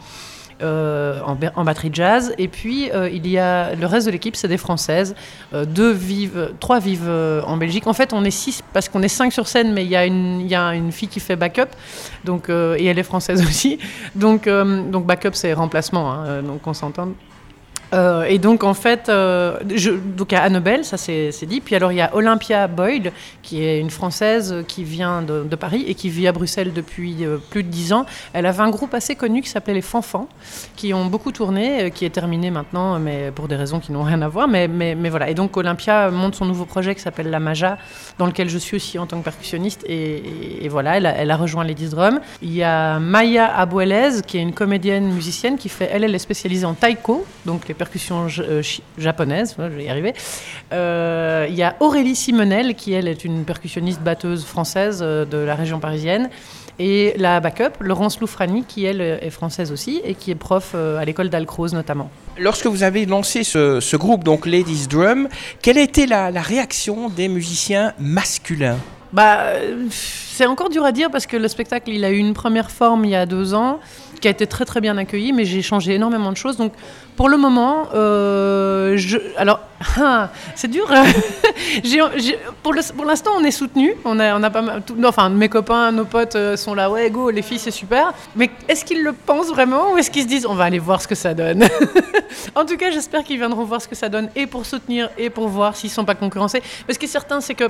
en, 0.62 1.36
ba- 1.36 1.52
en 1.56 1.64
batterie 1.64 1.90
jazz. 1.94 2.34
Et 2.38 2.48
puis, 2.48 2.90
euh, 2.92 3.10
il 3.10 3.28
y 3.28 3.38
a 3.38 3.76
le 3.76 3.86
reste 3.86 4.06
de 4.08 4.12
l'équipe, 4.12 4.36
c'est 4.36 4.48
des 4.48 4.58
Françaises. 4.58 5.16
Euh, 5.54 5.66
deux 5.66 5.92
vivent, 5.92 6.52
trois 6.60 6.80
vivent 6.80 7.06
euh, 7.08 7.42
en 7.44 7.58
Belgique. 7.58 7.88
En 7.88 7.94
fait, 7.94 8.14
on 8.14 8.24
est 8.24 8.32
six 8.32 8.64
parce 8.74 8.90
qu'on 8.90 9.02
est 9.04 9.08
cinq 9.08 9.32
sur 9.34 9.48
scène, 9.48 9.74
mais 9.74 9.84
il 9.86 9.90
y, 9.92 9.96
a 9.96 10.06
une- 10.06 10.42
y 10.50 10.56
a 10.56 10.74
une 10.74 10.92
fille 10.92 11.08
qui 11.08 11.20
fait 11.20 11.36
backup. 11.36 11.70
Donc, 12.26 12.50
euh, 12.50 12.76
et 12.80 12.86
elle 12.86 13.00
est 13.00 13.04
française 13.04 13.42
aussi. 13.48 13.78
Donc, 14.16 14.48
euh, 14.48 14.82
donc 14.90 15.06
backup, 15.06 15.32
c'est 15.34 15.54
remplacement. 15.54 16.12
hein, 16.12 16.24
euh, 16.28 16.42
donc, 16.42 16.66
on 16.66 16.74
s'entend. 16.74 17.10
Euh, 17.94 18.24
et 18.24 18.38
donc 18.38 18.64
en 18.64 18.74
fait, 18.74 19.10
euh, 19.10 19.58
je, 19.74 19.92
donc 19.92 20.32
il 20.32 20.36
y 20.36 20.38
a 20.38 20.44
Annabelle, 20.44 20.84
ça 20.84 20.98
c'est 20.98 21.46
dit. 21.46 21.62
Puis 21.62 21.76
alors 21.76 21.92
il 21.92 21.98
y 21.98 22.02
a 22.02 22.14
Olympia 22.16 22.68
Boyle, 22.68 23.12
qui 23.42 23.64
est 23.64 23.80
une 23.80 23.90
Française 23.90 24.52
euh, 24.52 24.64
qui 24.64 24.84
vient 24.84 25.22
de, 25.22 25.56
Paris 25.56 25.86
et 25.88 25.96
qui 25.96 26.10
vit 26.10 26.28
à 26.28 26.32
Bruxelles 26.32 26.72
depuis 26.74 27.26
euh, 27.26 27.38
plus 27.50 27.64
de 27.64 27.70
dix 27.70 27.94
ans. 27.94 28.06
Elle 28.34 28.46
avait 28.46 28.62
un 28.62 28.70
groupe 28.70 28.94
assez 28.94 29.16
connu 29.16 29.42
qui 29.42 29.50
s'appelait 29.50 29.74
les 29.74 29.82
Fanfans, 29.82 30.28
qui 30.76 30.94
ont 30.94 31.06
beaucoup 31.06 31.32
tourné, 31.32 31.90
qui 31.90 32.06
est 32.06 32.12
terminé 32.12 32.52
maintenant, 32.52 33.00
mais 33.00 33.32
pour 33.32 33.48
des 33.48 33.56
raisons 33.56 33.80
qui 33.80 33.92
n'ont 33.92 34.04
rien 34.04 34.22
à 34.22 34.28
voir. 34.28 34.48
Mais, 34.48 34.68
mais, 34.68 35.10
voilà. 35.10 35.30
Et 35.30 35.34
donc 35.34 35.58
Olympia 35.58 36.12
monte 36.12 36.36
son 36.36 36.46
nouveau 36.46 36.66
projet 36.66 36.94
qui 36.94 37.02
s'appelle 37.02 37.32
La 37.32 37.40
Maja, 37.40 37.78
dans 38.20 38.28
lequel 38.28 38.50
je 38.50 38.58
suis 38.60 38.76
aussi 38.76 39.00
en 39.00 39.08
tant 39.08 39.18
que 39.18 39.24
percussionniste. 39.24 39.84
Et, 39.88 40.68
voilà, 40.70 40.98
elle 40.98 41.06
a, 41.06 41.16
elle 41.16 41.32
a 41.32 41.38
rejoint 41.38 41.64
les 41.64 41.74
10 41.74 41.90
drums. 41.92 42.20
Il 42.42 42.54
y 42.54 42.62
a 42.62 43.00
Maya 43.00 43.48
Abuelez, 43.58 44.22
qui 44.28 44.38
est 44.38 44.42
une 44.42 44.54
comédienne 44.54 45.12
musicienne 45.12 45.58
qui 45.58 45.70
fait, 45.70 45.90
elle, 45.92 46.04
elle 46.04 46.14
est 46.14 46.20
spécialisée 46.20 46.66
en 46.66 46.74
taiko, 46.74 47.26
donc 47.46 47.68
les 47.68 47.74
percussions 47.78 48.28
euh, 48.40 48.62
japonaises. 48.98 49.56
Je 49.58 49.64
vais 49.64 49.86
y 49.86 49.90
arriver. 49.90 50.14
Euh, 50.74 51.46
il 51.50 51.56
y 51.56 51.64
a 51.64 51.76
Aurélie 51.80 52.16
Simonel, 52.16 52.76
qui 52.76 52.94
elle 52.94 53.08
est 53.08 53.24
une 53.24 53.46
percussionniste 53.46 54.02
batteuse 54.02 54.44
française 54.46 55.00
euh, 55.02 55.26
de 55.26 55.38
la 55.38 55.56
région 55.56 55.80
parisienne. 55.80 56.30
Et 56.80 57.14
la 57.18 57.40
backup, 57.40 57.80
Laurence 57.80 58.20
Loufrani, 58.20 58.64
qui 58.64 58.86
elle 58.86 59.02
est 59.02 59.32
française 59.32 59.72
aussi 59.72 60.00
et 60.04 60.14
qui 60.14 60.30
est 60.30 60.36
prof 60.36 60.76
à 60.76 61.04
l'école 61.06 61.30
d'Alcroze 61.30 61.74
notamment. 61.74 62.12
Lorsque 62.38 62.68
vous 62.68 62.84
avez 62.84 63.08
lancé 63.08 63.44
ce, 63.44 63.80
ce 63.80 63.98
groupe, 63.98 64.24
donc 64.24 64.46
Ladies 64.46 64.86
Drum, 64.88 65.28
quelle 65.64 65.80
a 65.80 65.82
été 65.82 66.06
la, 66.06 66.30
la 66.30 66.42
réaction 66.42 67.10
des 67.10 67.30
musiciens 67.30 67.94
masculins? 67.98 68.78
Bah, 69.12 69.54
c'est 69.90 70.46
encore 70.46 70.70
dur 70.70 70.84
à 70.84 70.92
dire 70.92 71.10
parce 71.10 71.26
que 71.26 71.38
le 71.38 71.48
spectacle, 71.48 71.90
il 71.90 72.04
a 72.04 72.12
eu 72.12 72.18
une 72.18 72.34
première 72.34 72.70
forme 72.70 73.06
il 73.06 73.12
y 73.12 73.16
a 73.16 73.26
deux 73.26 73.54
ans, 73.54 73.80
qui 74.20 74.28
a 74.28 74.32
été 74.32 74.48
très 74.48 74.66
très 74.66 74.82
bien 74.82 74.98
accueillie, 74.98 75.34
mais 75.34 75.46
j'ai 75.46 75.62
changé 75.62 75.94
énormément 75.94 76.32
de 76.32 76.38
choses. 76.38 76.58
Donc, 76.58 76.74
pour 77.16 77.30
le 77.30 77.38
moment, 77.38 77.88
euh, 77.96 78.96
je, 78.98 79.18
alors, 79.38 79.60
ah, 80.00 80.30
c'est 80.56 80.70
dur. 80.70 80.88
J'ai- 81.84 82.38
pour 82.64 82.74
l'instant, 83.06 83.32
on 83.38 83.44
est 83.44 83.52
soutenu. 83.52 83.94
On 84.06 84.20
a, 84.20 84.38
on 84.38 84.44
a 84.44 84.50
pas 84.50 84.64
enfin, 85.04 85.30
mes 85.30 85.50
copains, 85.50 85.92
nos 85.92 86.06
potes 86.06 86.36
euh, 86.36 86.56
sont 86.56 86.74
là. 86.76 86.90
Ouais, 86.92 87.10
go, 87.10 87.30
les 87.30 87.42
filles, 87.42 87.60
c'est 87.60 87.72
super. 87.72 88.14
Mais 88.36 88.50
est-ce 88.68 88.86
qu'ils 88.86 89.04
le 89.04 89.14
pensent 89.14 89.50
vraiment 89.50 89.94
ou 89.94 89.98
est-ce 89.98 90.12
qu'ils 90.12 90.24
se 90.24 90.28
disent, 90.28 90.46
on 90.46 90.54
va 90.56 90.66
aller 90.66 90.80
voir 90.80 91.02
ce 91.02 91.08
que 91.08 91.16
ça 91.16 91.34
donne? 91.34 91.64
En 92.56 92.66
tout 92.66 92.78
cas, 92.78 92.92
j'espère 92.92 93.24
qu'ils 93.24 93.38
viendront 93.38 93.64
voir 93.64 93.82
ce 93.82 93.88
que 93.88 93.96
ça 93.96 94.10
donne 94.10 94.30
et 94.36 94.48
pour 94.48 94.66
soutenir 94.66 95.10
et 95.18 95.30
pour 95.30 95.48
voir 95.48 95.76
s'ils 95.76 95.90
sont 95.90 96.06
pas 96.06 96.16
concurrencés. 96.16 96.62
Mais 96.88 96.94
ce 96.94 97.00
qui 97.00 97.06
est 97.06 97.10
certain, 97.10 97.40
c'est 97.42 97.54
que 97.56 97.66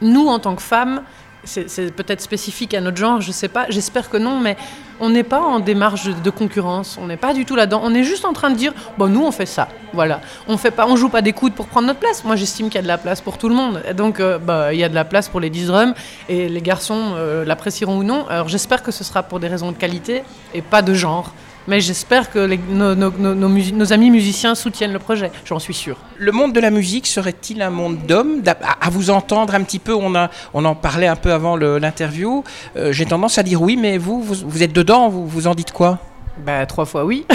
nous, 0.00 0.26
en 0.28 0.38
tant 0.38 0.54
que 0.54 0.62
femmes, 0.62 1.02
c'est 1.44 1.94
peut-être 1.94 2.20
spécifique 2.20 2.74
à 2.74 2.80
notre 2.80 2.96
genre, 2.96 3.20
je 3.20 3.32
sais 3.32 3.48
pas, 3.48 3.66
j'espère 3.68 4.10
que 4.10 4.16
non, 4.16 4.40
mais 4.40 4.56
on 5.00 5.10
n'est 5.10 5.22
pas 5.22 5.40
en 5.40 5.60
démarche 5.60 6.04
de, 6.04 6.12
de 6.12 6.30
concurrence, 6.30 6.98
on 7.00 7.06
n'est 7.06 7.16
pas 7.16 7.32
du 7.32 7.44
tout 7.44 7.54
là-dedans, 7.56 7.80
on 7.84 7.94
est 7.94 8.02
juste 8.02 8.24
en 8.24 8.32
train 8.32 8.50
de 8.50 8.56
dire, 8.56 8.72
bon, 8.96 9.06
nous, 9.06 9.24
on 9.24 9.30
fait 9.30 9.46
ça, 9.46 9.68
voilà. 9.92 10.20
On 10.48 10.56
fait 10.56 10.70
pas, 10.70 10.86
on 10.86 10.96
joue 10.96 11.08
pas 11.08 11.22
des 11.22 11.32
coudes 11.32 11.54
pour 11.54 11.66
prendre 11.66 11.86
notre 11.86 12.00
place. 12.00 12.24
Moi, 12.24 12.36
j'estime 12.36 12.66
qu'il 12.66 12.76
y 12.76 12.78
a 12.78 12.82
de 12.82 12.88
la 12.88 12.98
place 12.98 13.20
pour 13.20 13.38
tout 13.38 13.48
le 13.48 13.54
monde. 13.54 13.82
Et 13.88 13.94
donc, 13.94 14.20
euh, 14.20 14.38
bah, 14.38 14.72
il 14.72 14.78
y 14.78 14.84
a 14.84 14.88
de 14.88 14.94
la 14.94 15.04
place 15.04 15.28
pour 15.28 15.40
les 15.40 15.50
10 15.50 15.66
drums, 15.66 15.94
et 16.28 16.48
les 16.48 16.60
garçons 16.60 17.14
euh, 17.14 17.44
l'apprécieront 17.44 17.98
ou 17.98 18.04
non. 18.04 18.26
Alors, 18.28 18.48
j'espère 18.48 18.82
que 18.82 18.90
ce 18.90 19.04
sera 19.04 19.22
pour 19.22 19.40
des 19.40 19.48
raisons 19.48 19.72
de 19.72 19.76
qualité 19.76 20.22
et 20.54 20.62
pas 20.62 20.82
de 20.82 20.94
genre. 20.94 21.32
Mais 21.68 21.80
j'espère 21.82 22.30
que 22.30 22.38
les- 22.38 22.56
nos, 22.56 22.94
nos- 22.94 23.10
nos- 23.10 23.34
nos 23.34 23.48
musi- 23.48 23.74
nos 23.74 23.92
amis 23.92 24.10
musiciens 24.10 24.54
soutiennent 24.54 24.94
le 24.94 24.98
projet, 24.98 25.30
j'en 25.44 25.58
suis 25.58 25.74
sûre. 25.74 25.98
Le 26.16 26.32
monde 26.32 26.54
de 26.54 26.60
la 26.60 26.70
musique 26.70 27.06
serait-il 27.06 27.60
un 27.60 27.68
monde 27.68 27.98
d'hommes? 28.06 28.42
À, 28.80 28.88
vous 28.88 29.10
entendre 29.10 29.54
un 29.54 29.62
petit 29.62 29.78
peu, 29.78 29.94
on, 29.94 30.14
a, 30.14 30.30
on 30.54 30.64
en 30.64 30.74
parlait 30.74 31.06
un 31.08 31.14
peu 31.16 31.30
avant 31.30 31.56
l'interview. 31.56 32.42
Euh, 32.76 32.90
J'ai 32.92 33.04
tendance 33.04 33.36
à 33.36 33.42
dire 33.42 33.60
oui, 33.60 33.76
mais 33.76 33.98
vous, 33.98 34.22
vous, 34.22 34.34
vous 34.48 34.62
êtes 34.62 34.72
dedans, 34.72 35.10
vous, 35.10 35.26
vous 35.26 35.46
en 35.46 35.54
dites 35.54 35.72
quoi? 35.72 35.98
Bah 36.38 36.64
trois 36.66 36.86
fois 36.86 37.04
oui. 37.04 37.26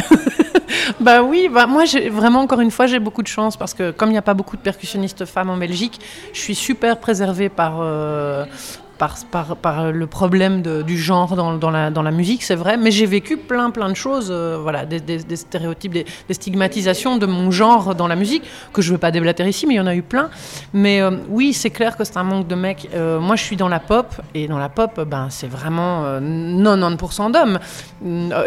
bah 1.00 1.22
oui, 1.22 1.50
bah 1.54 1.68
moi 1.68 1.86
j'ai 1.86 2.10
vraiment 2.10 2.40
encore 2.40 2.62
une 2.62 2.72
fois 2.72 2.88
j'ai 2.88 3.00
beaucoup 3.00 3.22
de 3.22 3.28
chance 3.28 3.58
parce 3.58 3.74
que 3.74 3.92
comme 3.92 4.10
il 4.10 4.14
n'y 4.14 4.18
a 4.18 4.22
pas 4.24 4.34
beaucoup 4.34 4.56
de 4.56 4.62
percussionnistes 4.62 5.26
femmes 5.26 5.50
en 5.50 5.58
Belgique, 5.58 6.00
je 6.34 6.40
suis 6.40 6.56
super 6.56 6.98
préservée 7.00 7.50
par 7.50 7.80
euh, 7.82 8.46
par, 8.98 9.92
le 9.92 10.08
problème 10.08 10.62
du 10.62 10.98
genre 10.98 11.36
dans, 11.36 11.72
la, 11.72 12.12
musique, 12.12 12.44
c'est 12.44 12.56
vrai, 12.56 12.78
mais 12.78 12.92
j'ai 12.92 13.06
vécu 13.06 13.38
plein 13.38 13.72
plein 13.72 13.90
de 13.90 13.96
choses, 13.96 14.30
euh, 14.32 14.58
voilà, 14.62 14.86
des, 14.86 15.36
stéréotypes, 15.36 15.94
des, 15.94 16.06
stigmatisations 16.32 17.18
de 17.18 17.26
mon 17.26 17.52
genre 17.52 17.96
dans 17.96 18.08
la 18.08 18.16
musique, 18.16 18.44
que 18.72 18.82
je 18.82 18.90
ne 18.90 18.94
veux 18.94 19.00
pas 19.00 19.12
déblater 19.12 19.48
ici, 19.48 19.66
mais 19.68 19.76
il 19.76 19.78
y 19.78 19.82
en 19.82 19.88
a 19.88 19.96
eu 19.96 20.02
plein. 20.02 20.30
Mais 20.74 21.02
euh, 21.02 21.12
oui, 21.30 21.54
c'est 21.54 21.70
clair 21.70 21.98
que 21.98 22.04
c'est 22.04 22.18
un 22.18 22.24
manque 22.24 22.48
de 22.48 22.56
mecs. 22.56 22.90
Euh, 22.94 23.20
moi, 23.20 23.36
je 23.36 23.44
suis 23.44 23.56
dans 23.56 23.68
la 23.68 23.80
pop, 23.80 24.14
et 24.34 24.48
dans 24.48 24.58
la 24.60 24.70
pop, 24.70 25.02
ben, 25.06 25.28
c'est 25.30 25.48
vraiment 25.48 26.20
90% 26.20 27.32
d'hommes. 27.32 27.60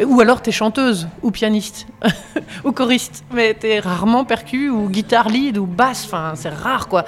ou 0.06 0.20
alors, 0.20 0.42
tu 0.42 0.50
es 0.50 0.52
chanteuse, 0.52 1.08
ou 1.22 1.30
pianiste, 1.30 1.86
ou 2.64 2.72
choriste, 2.72 3.24
mais 3.32 3.54
tu 3.58 3.66
es 3.66 3.80
rarement 3.80 4.24
percu, 4.24 4.70
ou 4.70 4.88
guitare 4.88 5.28
lead, 5.28 5.58
ou 5.58 5.66
basse, 5.66 6.04
enfin, 6.06 6.32
c'est 6.34 6.50
rare, 6.50 6.88
quoi. 6.88 7.04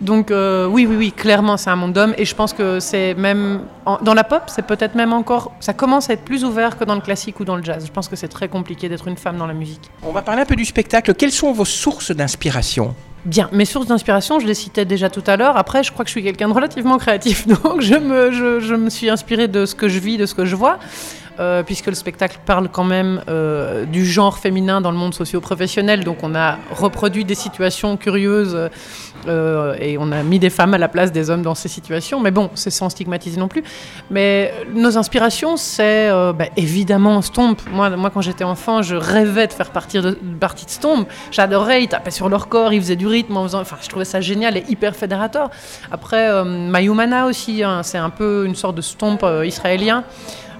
Donc 0.00 0.30
euh, 0.30 0.66
oui, 0.66 0.86
oui, 0.86 0.96
oui, 0.96 1.12
clairement, 1.12 1.56
c'est 1.56 1.70
un 1.70 1.76
monde 1.76 1.92
d'hommes. 1.92 2.14
Et 2.18 2.24
je 2.24 2.34
pense 2.34 2.52
que 2.52 2.80
c'est 2.80 3.14
même... 3.14 3.62
dans 4.02 4.14
la 4.14 4.24
pop, 4.24 4.42
c'est 4.46 4.66
peut-être 4.66 4.94
même 4.94 5.12
encore... 5.12 5.52
Ça 5.60 5.72
commence 5.72 6.10
à 6.10 6.14
être 6.14 6.24
plus 6.24 6.44
ouvert 6.44 6.78
que 6.78 6.84
dans 6.84 6.94
le 6.94 7.00
classique 7.00 7.40
ou 7.40 7.44
dans 7.44 7.56
le 7.56 7.62
jazz. 7.62 7.84
Je 7.86 7.92
pense 7.92 8.08
que 8.08 8.16
c'est 8.16 8.28
très 8.28 8.48
compliqué 8.48 8.88
d'être 8.88 9.08
une 9.08 9.16
femme 9.16 9.36
dans 9.36 9.46
la 9.46 9.54
musique. 9.54 9.90
On 10.02 10.12
va 10.12 10.22
parler 10.22 10.42
un 10.42 10.46
peu 10.46 10.56
du 10.56 10.64
spectacle. 10.64 11.14
Quelles 11.14 11.32
sont 11.32 11.52
vos 11.52 11.64
sources 11.64 12.10
d'inspiration? 12.10 12.94
Bien, 13.24 13.48
mes 13.52 13.64
sources 13.64 13.86
d'inspiration, 13.86 14.38
je 14.38 14.46
les 14.46 14.52
citais 14.52 14.84
déjà 14.84 15.08
tout 15.08 15.22
à 15.26 15.38
l'heure. 15.38 15.56
Après, 15.56 15.82
je 15.82 15.90
crois 15.90 16.04
que 16.04 16.10
je 16.10 16.12
suis 16.12 16.22
quelqu'un 16.22 16.48
de 16.48 16.52
relativement 16.52 16.98
créatif, 16.98 17.46
donc 17.62 17.80
je 17.80 17.94
me, 17.94 18.30
je, 18.30 18.60
je 18.60 18.74
me 18.74 18.90
suis 18.90 19.08
inspirée 19.08 19.48
de 19.48 19.64
ce 19.64 19.74
que 19.74 19.88
je 19.88 19.98
vis, 19.98 20.18
de 20.18 20.26
ce 20.26 20.34
que 20.34 20.44
je 20.44 20.54
vois. 20.54 20.78
Euh, 21.40 21.64
puisque 21.64 21.86
le 21.86 21.94
spectacle 21.94 22.38
parle 22.46 22.68
quand 22.68 22.84
même 22.84 23.20
euh, 23.28 23.86
du 23.86 24.06
genre 24.06 24.38
féminin 24.38 24.80
dans 24.80 24.92
le 24.92 24.96
monde 24.96 25.14
socio-professionnel. 25.14 26.04
Donc 26.04 26.18
on 26.22 26.32
a 26.36 26.58
reproduit 26.70 27.24
des 27.24 27.34
situations 27.34 27.96
curieuses 27.96 28.56
euh, 29.26 29.74
et 29.80 29.98
on 29.98 30.12
a 30.12 30.22
mis 30.22 30.38
des 30.38 30.50
femmes 30.50 30.74
à 30.74 30.78
la 30.78 30.86
place 30.86 31.10
des 31.10 31.30
hommes 31.30 31.42
dans 31.42 31.56
ces 31.56 31.66
situations. 31.68 32.20
Mais 32.20 32.30
bon, 32.30 32.50
c'est 32.54 32.70
sans 32.70 32.88
stigmatiser 32.88 33.40
non 33.40 33.48
plus. 33.48 33.64
Mais 34.12 34.54
nos 34.74 34.96
inspirations, 34.96 35.56
c'est 35.56 36.08
bah, 36.08 36.46
évidemment 36.56 37.20
Stomp. 37.20 37.60
Moi, 37.72 38.10
quand 38.12 38.20
j'étais 38.20 38.44
enfant, 38.44 38.82
je 38.82 38.94
rêvais 38.94 39.48
de 39.48 39.52
faire 39.52 39.70
partie 39.70 40.00
de, 40.00 40.10
de 40.10 40.46
Stomp. 40.68 41.08
J'adorais, 41.32 41.82
ils 41.82 41.88
tapaient 41.88 42.12
sur 42.12 42.28
leur 42.28 42.48
corps, 42.48 42.72
ils 42.72 42.80
faisaient 42.80 42.96
du 42.96 43.08
rythme 43.08 43.36
en 43.36 43.42
faisant... 43.42 43.60
Enfin, 43.60 43.76
je 43.82 43.88
trouvais 43.88 44.04
ça 44.04 44.20
génial 44.20 44.56
et 44.56 44.64
hyper 44.68 44.94
fédérateur. 44.94 45.50
Après, 45.90 46.44
Mayumana 46.44 47.26
aussi, 47.26 47.64
hein, 47.64 47.82
c'est 47.82 47.98
un 47.98 48.10
peu 48.10 48.44
une 48.46 48.54
sorte 48.54 48.76
de 48.76 48.82
Stomp 48.82 49.24
israélien. 49.44 50.04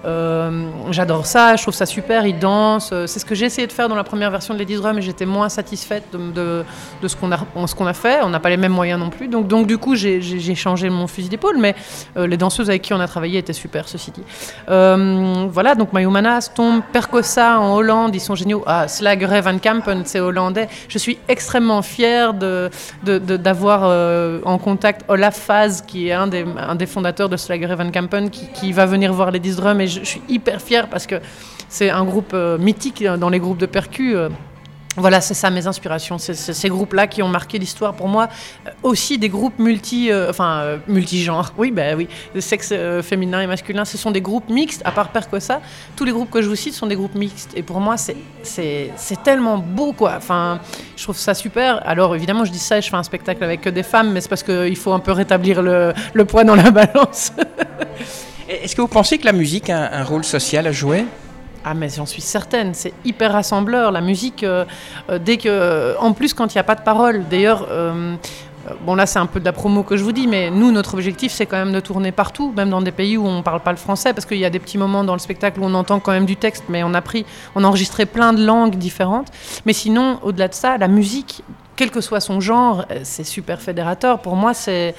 Euh, 0.04 0.68
j'adore 0.90 1.24
ça, 1.26 1.56
je 1.56 1.62
trouve 1.62 1.74
ça 1.74 1.86
super, 1.86 2.26
ils 2.26 2.38
dansent. 2.38 2.90
Euh, 2.92 3.06
c'est 3.06 3.18
ce 3.18 3.24
que 3.24 3.34
j'ai 3.34 3.46
essayé 3.46 3.66
de 3.66 3.72
faire 3.72 3.88
dans 3.88 3.94
la 3.94 4.04
première 4.04 4.30
version 4.30 4.52
de 4.54 4.58
Ladies 4.58 4.76
Drum 4.76 4.98
et 4.98 5.02
j'étais 5.02 5.26
moins 5.26 5.48
satisfaite 5.48 6.04
de, 6.12 6.64
ce 7.06 7.16
qu'on 7.16 7.32
a, 7.32 7.92
fait. 7.92 8.20
On 8.22 8.28
n'a 8.28 8.40
pas 8.40 8.50
les 8.50 8.56
mêmes 8.56 8.72
moyens 8.72 9.00
non 9.00 9.10
plus. 9.10 9.28
Donc, 9.28 9.66
du 9.66 9.78
coup, 9.78 9.94
j'ai 9.94 10.54
changé 10.54 10.90
mon 10.90 11.06
fusil 11.06 11.28
d'épaule, 11.28 11.56
mais 11.58 11.74
euh, 12.16 12.26
les 12.26 12.36
danseuses 12.36 12.68
avec 12.68 12.82
qui 12.82 12.92
on 12.92 13.00
a 13.00 13.06
travaillé 13.06 13.38
étaient 13.38 13.52
super, 13.52 13.88
ceci 13.88 14.10
dit. 14.10 14.22
voilà, 14.66 15.74
donc 15.74 15.92
Mayumana, 15.92 16.40
Stomp, 16.40 16.84
Percosa 16.92 17.58
en 17.60 17.74
Hollande, 17.74 18.14
ils 18.14 18.20
sont 18.20 18.34
géniaux. 18.34 18.62
Ah, 18.66 18.88
Slager 18.88 19.40
Van 19.40 19.58
Kampen, 19.58 20.02
c'est 20.04 20.20
hollandais. 20.20 20.68
Je 20.88 20.98
suis 20.98 21.18
extrêmement 21.28 21.82
fière 21.82 22.34
d'avoir 22.34 23.82
en 24.44 24.58
contact 24.58 25.04
Olaf 25.08 25.36
Faz, 25.36 25.82
qui 25.82 26.08
est 26.08 26.12
un 26.12 26.26
des, 26.26 26.86
fondateurs 26.86 27.28
de 27.28 27.36
Slager 27.36 27.74
Van 27.74 27.90
Kampen, 27.90 28.30
qui, 28.30 28.72
va 28.74 28.86
venir 28.86 29.12
voir 29.12 29.30
Ladies 29.30 29.54
Drum 29.54 29.80
et 29.80 29.93
je, 29.94 30.04
suis 30.04 30.22
hyper 30.28 30.60
fière 30.60 30.88
parce 30.88 31.06
que 31.06 31.16
c'est 31.68 31.90
un 31.90 32.04
groupe 32.04 32.32
euh, 32.34 32.58
mythique 32.58 33.04
dans 33.04 33.28
les 33.28 33.38
groupes 33.38 33.58
de 33.58 33.66
percus. 33.66 34.14
Euh. 34.14 34.28
voilà, 34.96 35.20
c'est 35.20 35.34
ça 35.34 35.50
mes 35.50 35.66
inspirations. 35.66 36.18
C'est 36.18 36.34
ces 36.34 36.68
groupes-là 36.68 37.06
qui 37.06 37.22
ont 37.22 37.28
marqué 37.28 37.58
l'histoire 37.58 37.94
pour 37.94 38.06
moi. 38.06 38.28
Euh, 38.66 38.70
aussi 38.82 39.18
des 39.18 39.28
groupes 39.28 39.58
multi, 39.58 40.10
enfin 40.28 40.78
multigenres. 40.86 41.52
Oui, 41.58 41.70
ben 41.70 41.96
oui, 41.96 42.08
de 42.34 42.40
sexe 42.40 42.72
féminin 43.02 43.40
et 43.40 43.46
masculin. 43.46 43.84
Ce 43.84 43.98
sont 43.98 44.10
des 44.10 44.20
groupes 44.20 44.48
mixtes. 44.48 44.82
À 44.84 44.92
part 44.92 45.08
Percosa, 45.08 45.60
tous 45.96 46.04
les 46.04 46.12
groupes 46.12 46.30
que 46.30 46.42
je 46.42 46.48
vous 46.48 46.56
cite 46.56 46.74
sont 46.74 46.86
des 46.86 46.96
groupes 46.96 47.16
mixtes. 47.16 47.52
Et 47.56 47.62
pour 47.62 47.80
moi, 47.80 47.96
c'est 47.96 49.22
tellement 49.24 49.58
beau, 49.58 49.92
quoi. 49.92 50.14
Enfin, 50.16 50.60
je 50.96 51.02
trouve 51.02 51.16
ça 51.16 51.34
super. 51.34 51.82
Alors 51.86 52.14
évidemment, 52.14 52.44
je 52.44 52.52
dis 52.52 52.58
ça, 52.58 52.78
et 52.78 52.82
je 52.82 52.88
fais 52.88 52.96
un 52.96 53.02
spectacle 53.02 53.42
avec 53.42 53.62
que 53.62 53.70
des 53.70 53.82
femmes, 53.82 54.12
mais 54.12 54.20
c'est 54.20 54.28
parce 54.28 54.44
qu'il 54.44 54.76
faut 54.76 54.92
un 54.92 55.00
peu 55.00 55.12
rétablir 55.12 55.60
le, 55.62 55.92
le 56.12 56.24
poids 56.24 56.44
dans 56.44 56.54
la 56.54 56.70
balance. 56.70 57.32
Est-ce 58.48 58.76
que 58.76 58.82
vous 58.82 58.88
pensez 58.88 59.16
que 59.18 59.24
la 59.24 59.32
musique 59.32 59.70
a 59.70 59.94
un 59.94 60.04
rôle 60.04 60.24
social 60.24 60.66
à 60.66 60.72
jouer? 60.72 61.06
Ah 61.64 61.72
mais 61.72 61.88
j'en 61.88 62.04
suis 62.04 62.20
certaine, 62.20 62.74
c'est 62.74 62.92
hyper 63.04 63.32
rassembleur. 63.32 63.90
La 63.90 64.02
musique, 64.02 64.42
euh, 64.42 64.66
euh, 65.08 65.18
dès 65.18 65.38
que, 65.38 65.96
en 65.98 66.12
plus 66.12 66.34
quand 66.34 66.52
il 66.52 66.58
n'y 66.58 66.60
a 66.60 66.64
pas 66.64 66.74
de 66.74 66.82
parole. 66.82 67.24
D'ailleurs, 67.30 67.66
euh, 67.70 68.16
bon 68.84 68.94
là 68.94 69.06
c'est 69.06 69.18
un 69.18 69.24
peu 69.24 69.40
de 69.40 69.46
la 69.46 69.52
promo 69.52 69.82
que 69.82 69.96
je 69.96 70.04
vous 70.04 70.12
dis, 70.12 70.26
mais 70.26 70.50
nous 70.50 70.72
notre 70.72 70.92
objectif 70.92 71.32
c'est 71.32 71.46
quand 71.46 71.56
même 71.56 71.72
de 71.72 71.80
tourner 71.80 72.12
partout, 72.12 72.52
même 72.54 72.68
dans 72.68 72.82
des 72.82 72.92
pays 72.92 73.16
où 73.16 73.26
on 73.26 73.38
ne 73.38 73.42
parle 73.42 73.60
pas 73.60 73.70
le 73.70 73.78
français, 73.78 74.12
parce 74.12 74.26
qu'il 74.26 74.36
y 74.36 74.44
a 74.44 74.50
des 74.50 74.58
petits 74.58 74.76
moments 74.76 75.04
dans 75.04 75.14
le 75.14 75.20
spectacle 75.20 75.60
où 75.60 75.64
on 75.64 75.72
entend 75.72 75.98
quand 76.00 76.12
même 76.12 76.26
du 76.26 76.36
texte, 76.36 76.64
mais 76.68 76.82
on 76.82 76.92
a 76.92 77.00
pris, 77.00 77.24
on 77.54 77.64
a 77.64 77.66
enregistré 77.66 78.04
plein 78.04 78.34
de 78.34 78.44
langues 78.44 78.76
différentes. 78.76 79.28
Mais 79.64 79.72
sinon, 79.72 80.18
au-delà 80.22 80.48
de 80.48 80.54
ça, 80.54 80.76
la 80.76 80.88
musique, 80.88 81.42
quel 81.76 81.90
que 81.90 82.02
soit 82.02 82.20
son 82.20 82.40
genre, 82.40 82.84
c'est 83.04 83.24
super 83.24 83.62
fédérateur. 83.62 84.20
Pour 84.20 84.36
moi, 84.36 84.52
c'est 84.52 84.94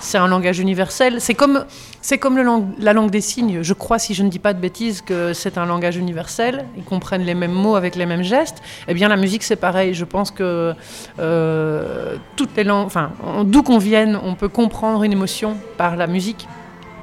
c'est 0.00 0.18
un 0.18 0.26
langage 0.26 0.58
universel. 0.58 1.20
C'est 1.20 1.34
comme, 1.34 1.64
c'est 2.00 2.18
comme 2.18 2.36
la 2.78 2.92
langue 2.92 3.10
des 3.10 3.20
signes. 3.20 3.62
Je 3.62 3.74
crois, 3.74 3.98
si 3.98 4.14
je 4.14 4.22
ne 4.22 4.28
dis 4.28 4.38
pas 4.38 4.52
de 4.52 4.58
bêtises, 4.58 5.02
que 5.02 5.32
c'est 5.32 5.58
un 5.58 5.66
langage 5.66 5.96
universel. 5.96 6.64
Ils 6.76 6.84
comprennent 6.84 7.24
les 7.24 7.34
mêmes 7.34 7.52
mots 7.52 7.76
avec 7.76 7.94
les 7.94 8.06
mêmes 8.06 8.22
gestes. 8.22 8.62
Eh 8.88 8.94
bien, 8.94 9.08
la 9.08 9.16
musique, 9.16 9.42
c'est 9.42 9.56
pareil. 9.56 9.94
Je 9.94 10.04
pense 10.04 10.30
que 10.30 10.74
euh, 11.18 12.16
toutes 12.36 12.56
les 12.56 12.64
langues, 12.64 12.86
enfin, 12.86 13.12
d'où 13.44 13.62
qu'on 13.62 13.78
vienne, 13.78 14.18
on 14.22 14.34
peut 14.34 14.48
comprendre 14.48 15.02
une 15.02 15.12
émotion 15.12 15.56
par 15.76 15.96
la 15.96 16.06
musique. 16.06 16.48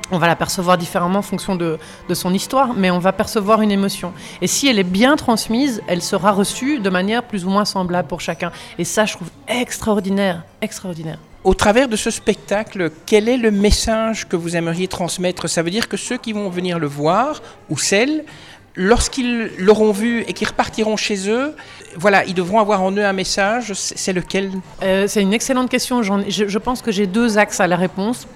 On 0.10 0.20
va 0.20 0.28
la 0.28 0.38
percevoir 0.38 0.78
différemment 0.78 1.20
en 1.20 1.24
fonction 1.24 1.58
de, 1.58 1.78
de, 2.08 2.14
son 2.14 2.34
histoire, 2.34 2.74
mais 2.74 2.90
on 2.90 3.00
va 3.00 3.12
percevoir 3.12 3.62
une 3.62 3.72
émotion. 3.72 4.14
Et 4.42 4.48
si 4.48 4.70
elle 4.70 4.80
est 4.80 4.84
bien 4.84 5.18
transmise, 5.18 5.82
elle 5.86 6.02
sera 6.02 6.32
reçue 6.32 6.80
de 6.80 6.90
manière 6.90 7.24
plus 7.24 7.46
ou 7.46 7.50
moins 7.50 7.66
semblable 7.66 8.08
pour 8.08 8.22
chacun. 8.22 8.54
Et 8.80 8.86
ça, 8.86 9.04
je 9.04 9.16
trouve 9.16 9.30
extraordinaire, 9.50 10.44
extraordinaire. 10.62 11.20
Au 11.48 11.54
travers 11.54 11.88
de 11.88 11.96
ce 11.96 12.12
spectacle, 12.12 12.92
quel 13.06 13.30
est 13.30 13.38
le 13.38 13.52
message 13.52 14.28
que 14.28 14.36
vous 14.36 14.58
aimeriez 14.58 14.90
transmettre? 14.90 15.50
Ça 15.50 15.62
veut 15.62 15.70
dire 15.70 15.88
que 15.88 15.96
ceux 15.96 16.18
qui 16.18 16.34
vont 16.34 16.50
venir 16.50 16.78
le 16.78 16.88
voir, 16.88 17.42
ou 17.70 17.78
celles, 17.78 18.26
lorsqu'ils 18.76 19.52
l'auront 19.58 19.94
vu 19.94 20.26
et 20.28 20.34
qu'ils 20.34 20.50
repartiront 20.50 20.98
chez 20.98 21.30
eux, 21.30 21.56
voilà, 21.96 22.26
ils 22.26 22.34
devront 22.34 22.60
avoir 22.60 22.84
en 22.84 22.92
eux 22.92 23.06
un 23.06 23.14
message. 23.14 23.72
C'est 23.72 24.12
lequel? 24.12 24.52
Euh, 24.84 25.08
C'est 25.08 25.22
une 25.22 25.34
excellente 25.34 25.70
question. 25.70 26.04
Je, 26.04 26.50
je 26.50 26.58
pense 26.58 26.82
que 26.82 26.92
j'ai 26.92 27.08
deux 27.08 27.38
axes 27.38 27.62
à 27.62 27.68
la 27.68 27.78
réponse. 27.78 28.28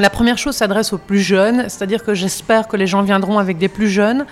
La 0.00 0.10
première 0.10 0.36
chose 0.36 0.56
s'adresse 0.56 0.92
aux 0.92 0.98
plus 0.98 1.20
jeunes, 1.20 1.68
c'est-à-dire 1.68 2.02
que 2.02 2.14
j'espère 2.14 2.66
que 2.66 2.76
les 2.76 2.88
gens 2.88 3.02
viendront 3.02 3.38
avec 3.38 3.58
des 3.58 3.68
plus 3.68 3.88
jeunes 3.88 4.26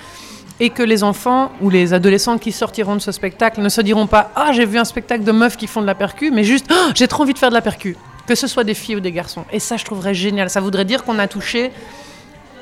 et 0.61 0.71
que 0.71 0.83
les 0.83 1.03
enfants 1.03 1.53
ou 1.61 1.71
les 1.71 1.95
adolescents 1.95 2.39
qui 2.39 2.53
sortiront 2.53 2.97
de 2.97 3.01
ce 3.01 3.13
spectacle 3.13 3.61
ne 3.61 3.69
se 3.69 3.81
diront 3.81 4.07
pas 4.07 4.33
Ah, 4.35 4.51
j'ai 4.53 4.65
vu 4.65 4.79
un 4.79 4.85
spectacle 4.85 5.25
de 5.25 5.33
meufs 5.33 5.57
qui 5.57 5.67
font 5.67 5.81
de 5.81 5.87
la 5.87 5.95
percu, 5.95 6.31
mais 6.31 6.45
juste 6.45 6.67
ah, 6.71 6.91
J'ai 6.95 7.09
trop 7.09 7.23
envie 7.23 7.35
de 7.35 7.39
faire 7.39 7.51
de 7.51 7.55
la 7.55 7.63
percu. 7.63 7.97
Que 8.27 8.35
ce 8.35 8.47
soit 8.47 8.65
des 8.65 8.75
filles 8.75 8.97
ou 8.97 9.01
des 9.01 9.13
garçons. 9.13 9.45
Et 9.53 9.61
ça, 9.61 9.77
je 9.77 9.85
trouverais 9.85 10.15
génial. 10.15 10.51
Ça 10.51 10.61
voudrait 10.61 10.85
dire 10.85 11.05
qu'on 11.05 11.19
a 11.19 11.29
touché. 11.29 11.71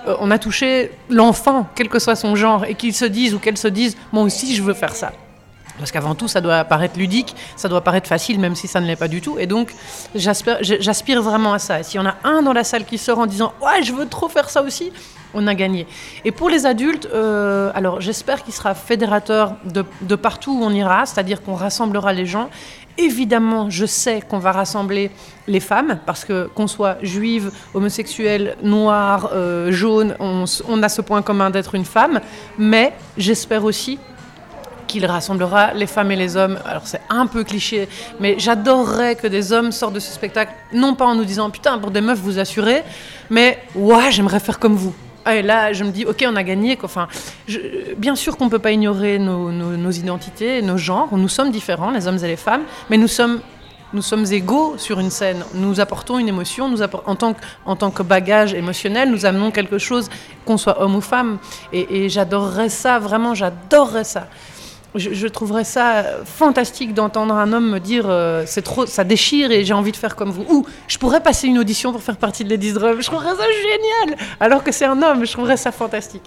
Euh, 0.07 0.15
on 0.21 0.31
a 0.31 0.39
touché 0.39 0.93
l'enfant, 1.11 1.67
quel 1.75 1.89
que 1.89 1.99
soit 1.99 2.17
son 2.17 2.37
genre, 2.37 2.65
et 2.65 2.75
qu'il 2.75 2.95
se 2.95 3.05
dise 3.05 3.35
ou 3.35 3.39
qu'elle 3.39 3.59
se 3.59 3.69
dise 3.69 3.97
Moi 4.13 4.23
aussi, 4.23 4.55
je 4.55 4.63
veux 4.63 4.75
faire 4.75 4.95
ça. 4.95 5.13
Parce 5.79 5.91
qu'avant 5.91 6.15
tout, 6.15 6.29
ça 6.29 6.41
doit 6.41 6.65
paraître 6.65 6.99
ludique, 6.99 7.35
ça 7.57 7.69
doit 7.69 7.83
paraître 7.83 8.09
facile, 8.09 8.41
même 8.41 8.55
si 8.55 8.67
ça 8.67 8.81
ne 8.81 8.87
l'est 8.87 8.97
pas 8.97 9.09
du 9.09 9.21
tout. 9.21 9.39
Et 9.39 9.47
donc, 9.47 9.73
j'aspire 10.15 11.23
vraiment 11.23 11.53
à 11.53 11.59
ça. 11.59 11.83
S'il 11.83 12.01
y 12.01 12.03
en 12.03 12.07
a 12.07 12.17
un 12.25 12.43
dans 12.43 12.53
la 12.53 12.65
salle 12.65 12.85
qui 12.85 12.99
sort 12.99 13.19
en 13.19 13.27
disant 13.27 13.53
Ouais, 13.61 13.83
je 13.83 13.93
veux 13.93 14.07
trop 14.07 14.29
faire 14.29 14.49
ça 14.49 14.63
aussi, 14.63 14.93
on 15.35 15.47
a 15.47 15.55
gagné. 15.55 15.87
Et 16.25 16.33
pour 16.33 16.49
les 16.49 16.67
adultes, 16.67 17.09
euh, 17.13 17.71
alors 17.75 18.01
j'espère 18.01 18.43
qu'il 18.43 18.55
sera 18.55 18.75
fédérateur 18.75 19.57
de, 19.65 20.15
partout 20.17 20.53
où 20.53 20.65
on 20.65 20.71
ira, 20.71 21.07
c'est-à-dire 21.07 21.43
qu'on 21.43 21.55
rassemblera 21.55 22.13
les 22.13 22.27
gens. 22.27 22.49
Évidemment, 22.99 23.69
je 23.69 23.85
sais 23.85 24.23
qu'on 24.23 24.39
va 24.39 24.53
rassembler 24.53 25.11
les 25.47 25.61
femmes, 25.61 25.99
parce 26.07 26.25
que 26.25 26.49
qu'on 26.55 26.67
soit 26.67 26.97
juive, 27.03 27.53
homosexuelle, 27.75 28.57
noire, 28.63 29.31
euh, 29.35 29.71
jaune, 29.71 30.17
on, 30.19 30.45
on 30.67 30.83
a 30.83 30.89
ce 30.89 31.03
point 31.03 31.21
commun 31.21 31.51
d'être 31.51 31.75
une 31.75 31.85
femme, 31.85 32.21
mais 32.57 32.95
j'espère 33.19 33.65
aussi 33.65 33.99
qu'il 34.87 35.07
rassemblera 35.07 35.75
les 35.75 35.87
femmes 35.87 36.11
et 36.11 36.17
les 36.17 36.37
hommes. 36.37 36.59
Alors 36.65 36.87
c'est 36.87 37.03
un 37.09 37.27
peu 37.27 37.45
cliché, 37.45 37.89
mais 38.21 38.37
j'adorerais 38.39 39.17
que 39.17 39.27
des 39.27 39.53
hommes 39.53 39.73
sortent 39.73 39.95
de 39.95 40.01
ce 40.01 40.13
spectacle, 40.13 40.53
non 40.73 40.95
pas 40.95 41.07
en 41.07 41.15
nous 41.15 41.25
disant 41.25 41.51
putain 41.51 41.79
pour 41.79 41.91
des 41.91 42.01
meufs 42.01 42.19
vous 42.19 42.39
assurez, 42.39 42.83
mais 43.31 43.59
ouais 43.75 44.11
j'aimerais 44.11 44.41
faire 44.41 44.59
comme 44.59 44.75
vous. 44.75 44.95
Ah, 45.29 45.35
et 45.35 45.43
là, 45.43 45.73
je 45.73 45.83
me 45.83 45.91
dis, 45.91 46.05
ok, 46.05 46.25
on 46.29 46.37
a 46.37 46.45
gagné. 46.45 46.79
Enfin, 46.85 47.09
bien 47.99 48.15
sûr 48.15 48.37
qu'on 48.37 48.45
ne 48.45 48.51
peut 48.51 48.61
pas 48.61 48.71
ignorer 48.71 49.19
nos, 49.19 49.91
identités, 49.91 50.63
nos 50.63 50.77
genres. 50.77 51.09
Nous 51.11 51.29
sommes 51.29 51.51
différents, 51.51 51.91
les 51.91 52.07
hommes 52.07 52.19
et 52.23 52.29
les 52.29 52.37
femmes, 52.37 52.63
mais 52.89 52.97
nous 52.97 53.09
sommes 53.09 53.43
égaux 54.31 54.79
sur 54.79 55.01
une 55.01 55.11
scène. 55.11 55.45
Nous 55.55 55.81
apportons 55.81 56.21
une 56.21 56.29
émotion, 56.29 56.73
en, 57.07 57.17
tant 57.17 57.91
que, 57.91 58.03
bagage 58.05 58.55
émotionnel, 58.55 59.11
nous 59.11 59.27
amenons 59.27 59.51
quelque 59.51 59.79
chose, 59.79 60.09
qu'on 60.45 60.59
soit 60.59 60.81
homme 60.81 60.95
ou 60.95 61.01
femme. 61.01 61.39
Et 61.73 62.09
j'adorerais 62.09 62.69
ça, 62.69 63.01
vraiment, 63.01 63.35
j'adorerais 63.35 64.05
ça. 64.05 64.29
Je, 64.95 65.27
trouverais 65.27 65.65
ça 65.65 66.05
fantastique 66.25 66.95
d'entendre 66.95 67.35
un 67.35 67.53
homme 67.53 67.71
me 67.71 67.81
dire 67.81 68.05
euh, 68.09 68.45
c'est 68.47 68.63
trop, 68.63 68.87
ça 68.87 69.05
déchire 69.05 69.51
et 69.51 69.65
j'ai 69.65 69.75
envie 69.75 69.93
de 69.93 69.97
faire 69.97 70.17
comme 70.17 70.31
vous. 70.31 70.45
Ou 70.49 70.67
je 70.89 70.99
pourrais 70.99 71.23
passer 71.23 71.49
une 71.49 71.59
audition 71.59 71.93
pour 71.93 72.03
faire 72.03 72.17
partie 72.17 72.45
de 72.45 72.51
Ladies 72.51 72.73
Drum. 72.73 73.01
Je 73.01 73.07
trouverais 73.07 73.35
ça 73.35 73.45
génial. 73.63 74.19
Alors 74.41 74.65
que 74.65 74.73
c'est 74.73 74.87
un 74.87 75.03
homme, 75.03 75.25
je 75.25 75.33
trouverais 75.33 75.57
ça 75.57 75.73
fantastique. 75.73 76.25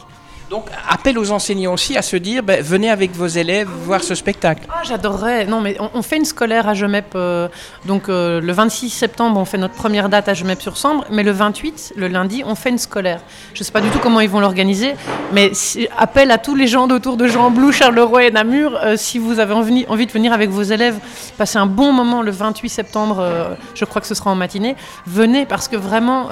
Donc, 0.50 0.66
appel 0.90 1.20
aux 1.20 1.30
enseignants 1.32 1.74
aussi 1.74 1.96
à 1.96 2.02
se 2.02 2.16
dire, 2.16 2.42
ben, 2.42 2.64
venez 2.64 2.90
avec 2.90 3.12
vos 3.12 3.28
élèves 3.28 3.68
voir 3.68 4.02
ce 4.04 4.16
spectacle. 4.16 4.64
Ah, 4.68 4.82
j'adorerais. 4.84 5.46
Non, 5.46 5.62
mais 5.62 5.78
on, 5.94 6.02
fait 6.02 6.18
une 6.18 6.26
scolaire 6.26 6.68
à 6.68 6.74
Gemep. 6.74 7.14
Euh, 7.14 7.48
donc, 7.86 8.10
euh, 8.10 8.42
le 8.42 8.52
26 8.52 8.90
septembre, 8.90 9.40
on 9.40 9.46
fait 9.46 9.60
notre 9.60 9.76
première 9.76 10.10
date 10.10 10.28
à 10.28 10.34
Gemep-sur-Sambre. 10.34 11.06
Mais 11.12 11.22
le 11.22 11.32
28, 11.32 11.94
le 11.98 12.08
lundi, 12.08 12.42
on 12.44 12.56
fait 12.56 12.72
une 12.72 12.80
scolaire. 12.80 13.22
Je 13.54 13.60
ne 13.60 13.64
sais 13.64 13.72
pas 13.72 13.82
du 13.82 13.90
tout 13.90 14.00
comment 14.00 14.22
ils 14.22 14.30
vont 14.30 14.40
l'organiser. 14.40 14.96
Mais 15.34 15.52
appel 15.96 16.32
à 16.32 16.40
tous 16.40 16.56
les 16.56 16.66
gens 16.66 16.88
d'autour 16.88 17.16
de 17.16 17.28
Jean 17.28 17.52
Blou, 17.52 17.72
Charleroi 17.72 18.26
et 18.26 18.32
Namur. 18.32 18.76
Euh, 18.76 18.96
si 18.98 19.20
vous 19.20 19.40
avez 19.40 19.54
envie, 19.54 19.86
envie, 19.88 20.08
de 20.08 20.12
venir 20.12 20.34
avec 20.34 20.50
vos 20.50 20.64
élèves, 20.64 20.98
passer 21.38 21.60
un 21.60 21.68
bon 21.68 21.94
moment 21.94 22.24
le 22.24 22.32
28 22.32 22.70
septembre, 22.70 23.56
je 23.76 23.86
crois 23.86 24.02
que 24.02 24.08
ce 24.08 24.16
sera 24.16 24.32
en 24.32 24.36
matinée, 24.36 24.76
venez 25.06 25.46
parce 25.46 25.68
que 25.68 25.76
vraiment, 25.76 26.30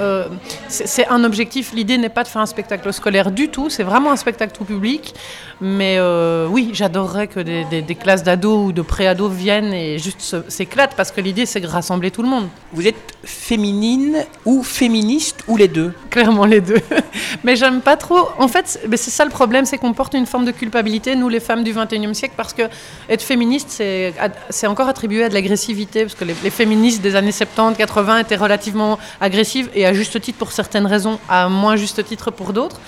c'est 0.67 1.07
un 1.07 1.24
objectif. 1.24 1.74
L'idée 1.74 1.97
n'est 1.97 2.09
pas 2.09 2.24
de 2.24 2.27
faire 2.27 2.41
un 2.41 2.47
spectacle 2.47 2.91
scolaire 2.91 3.29
du 3.29 3.50
tout. 3.50 3.69
C'est 3.69 3.83
vraiment 3.83 4.06
un 4.11 4.15
spectacle 4.15 4.55
tout 4.55 4.65
public. 4.65 5.13
Mais 5.59 5.95
euh, 5.97 6.47
oui, 6.47 6.69
j'adorerais 6.73 7.27
que 7.27 7.39
des, 7.39 7.95
classes 7.95 8.23
d'ados 8.23 8.67
ou 8.67 8.71
de 8.71 8.83
pré-ados 8.83 9.31
viennent 9.31 9.73
et 9.73 9.97
juste 9.97 10.49
s'éclatent 10.49 10.95
parce 10.95 11.11
que 11.11 11.19
l'idée 11.19 11.47
c'est 11.47 11.59
de 11.59 11.67
rassembler 11.67 12.11
tout 12.11 12.21
le 12.21 12.29
monde. 12.29 12.47
Vous 12.73 12.85
êtes 12.85 12.95
féminine 13.23 14.23
ou 14.45 14.61
féministe 14.61 15.43
ou 15.47 15.57
les 15.57 15.67
deux? 15.67 15.93
Clairement 16.11 16.45
les 16.45 16.61
deux. 16.61 16.79
mais 17.43 17.55
j'aime 17.55 17.81
pas 17.81 17.97
trop. 17.97 18.29
En 18.37 18.47
fait, 18.47 18.79
c'est 18.91 19.09
ça 19.09 19.25
le 19.25 19.31
problème, 19.31 19.65
c'est 19.65 19.79
qu'on 19.79 19.93
porte 19.93 20.13
une 20.13 20.27
forme 20.27 20.45
de 20.45 20.51
culpabilité, 20.51 21.15
nous 21.15 21.29
les 21.29 21.39
femmes 21.39 21.63
du 21.63 21.73
21e 21.73 22.13
siècle, 22.13 22.35
parce 22.37 22.53
que 22.53 22.63
être 23.09 23.23
féministe, 23.23 23.69
c'est 24.49 24.67
encore 24.67 24.87
attribué 24.87 25.23
à 25.23 25.29
de 25.29 25.33
l'agressivité, 25.33 26.03
parce 26.03 26.15
que 26.15 26.25
les, 26.25 26.35
les, 26.43 26.49
féministes 26.51 27.01
des 27.01 27.15
années 27.15 27.31
70, 27.31 27.77
80 27.77 28.19
étaient 28.19 28.35
relativement 28.35 28.99
agressives 29.19 29.69
et 29.73 29.85
à 29.87 29.93
juste 29.93 30.19
titre 30.21 30.37
pour 30.37 30.51
certaines 30.51 30.85
raisons, 30.85 31.19
à 31.27 31.49
moins 31.49 31.75
juste 31.75 32.03
titre 32.05 32.29
pour 32.29 32.53
d'autres. 32.53 32.79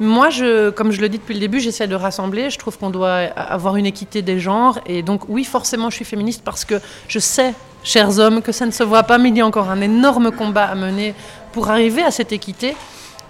Moi, 0.00 0.30
je, 0.30 0.70
comme 0.70 0.92
je 0.92 1.00
le 1.02 1.10
dis 1.10 1.18
depuis 1.18 1.34
le 1.34 1.40
début, 1.40 1.60
j'essaie 1.60 1.86
de 1.86 1.94
rassembler. 1.94 2.48
Je 2.48 2.58
trouve 2.58 2.78
qu'on 2.78 2.88
doit 2.88 3.16
avoir 3.16 3.76
une 3.76 3.84
équité 3.84 4.22
des 4.22 4.40
genres. 4.40 4.80
Et 4.86 5.02
donc, 5.02 5.28
oui, 5.28 5.44
forcément, 5.44 5.90
je 5.90 5.96
suis 5.96 6.06
féministe 6.06 6.40
parce 6.42 6.64
que 6.64 6.76
je 7.06 7.18
sais, 7.18 7.52
chers 7.84 8.18
hommes, 8.18 8.40
que 8.40 8.50
ça 8.50 8.64
ne 8.64 8.70
se 8.70 8.82
voit 8.82 9.02
pas, 9.02 9.18
mais 9.18 9.28
il 9.28 9.36
y 9.36 9.42
a 9.42 9.46
encore 9.46 9.68
un 9.68 9.82
énorme 9.82 10.30
combat 10.30 10.64
à 10.64 10.74
mener 10.74 11.14
pour 11.52 11.68
arriver 11.68 12.02
à 12.02 12.10
cette 12.10 12.32
équité. 12.32 12.74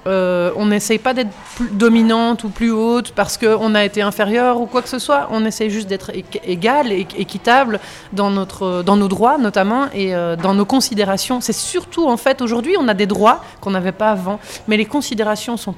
Euh, 0.07 0.51
on 0.57 0.67
n'essaye 0.67 0.99
pas 0.99 1.13
d'être 1.13 1.31
dominante 1.73 2.45
ou 2.45 2.49
plus 2.49 2.71
haute 2.71 3.13
parce 3.13 3.37
qu'on 3.37 3.75
a 3.75 3.85
été 3.85 4.01
inférieur 4.01 4.61
ou 4.61 4.67
quoi 4.67 4.81
que 4.83 4.89
ce 4.89 4.99
soit. 4.99 5.29
On 5.31 5.45
essaye 5.45 5.71
juste 5.71 5.89
d'être 5.89 6.11
égal 6.45 6.91
et 6.93 7.07
équitable 7.19 7.81
dans, 8.13 8.31
notre, 8.31 8.83
dans 8.83 8.97
nos 8.97 9.09
droits 9.09 9.37
notamment 9.37 9.87
et 9.93 10.15
euh, 10.15 10.37
dans 10.37 10.55
nos 10.55 10.65
considérations. 10.65 11.41
C'est 11.41 11.53
surtout 11.53 12.07
en 12.07 12.17
fait 12.17 12.41
aujourd'hui 12.41 12.77
on 12.79 12.89
a 12.89 12.95
des 12.95 13.07
droits 13.07 13.45
qu'on 13.61 13.71
n'avait 13.71 13.93
pas 13.93 14.11
avant, 14.11 14.41
mais 14.69 14.77
les 14.77 14.87
considérations 14.87 15.57
sont, 15.57 15.75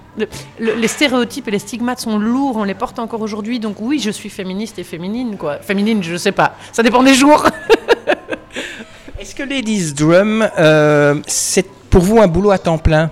les 0.60 0.88
stéréotypes 0.88 1.48
et 1.48 1.50
les 1.50 1.58
stigmates 1.58 2.00
sont 2.00 2.18
lourds. 2.18 2.56
On 2.56 2.64
les 2.64 2.74
porte 2.74 2.98
encore 2.98 3.22
aujourd'hui. 3.22 3.58
Donc 3.58 3.76
oui, 3.80 3.98
je 3.98 4.10
suis 4.10 4.30
féministe 4.30 4.78
et 4.78 4.84
féminine 4.84 5.36
quoi. 5.36 5.58
Féminine, 5.58 6.02
je 6.02 6.16
sais 6.16 6.32
pas. 6.32 6.54
Ça 6.72 6.82
dépend 6.82 7.02
des 7.02 7.14
jours. 7.14 7.46
Est-ce 9.20 9.34
que 9.34 9.42
Ladies 9.42 9.92
Drum, 9.94 10.48
euh, 10.58 11.14
c'est 11.26 11.68
pour 11.90 12.02
vous 12.02 12.20
un 12.20 12.26
boulot 12.26 12.50
à 12.50 12.58
temps 12.58 12.78
plein? 12.78 13.10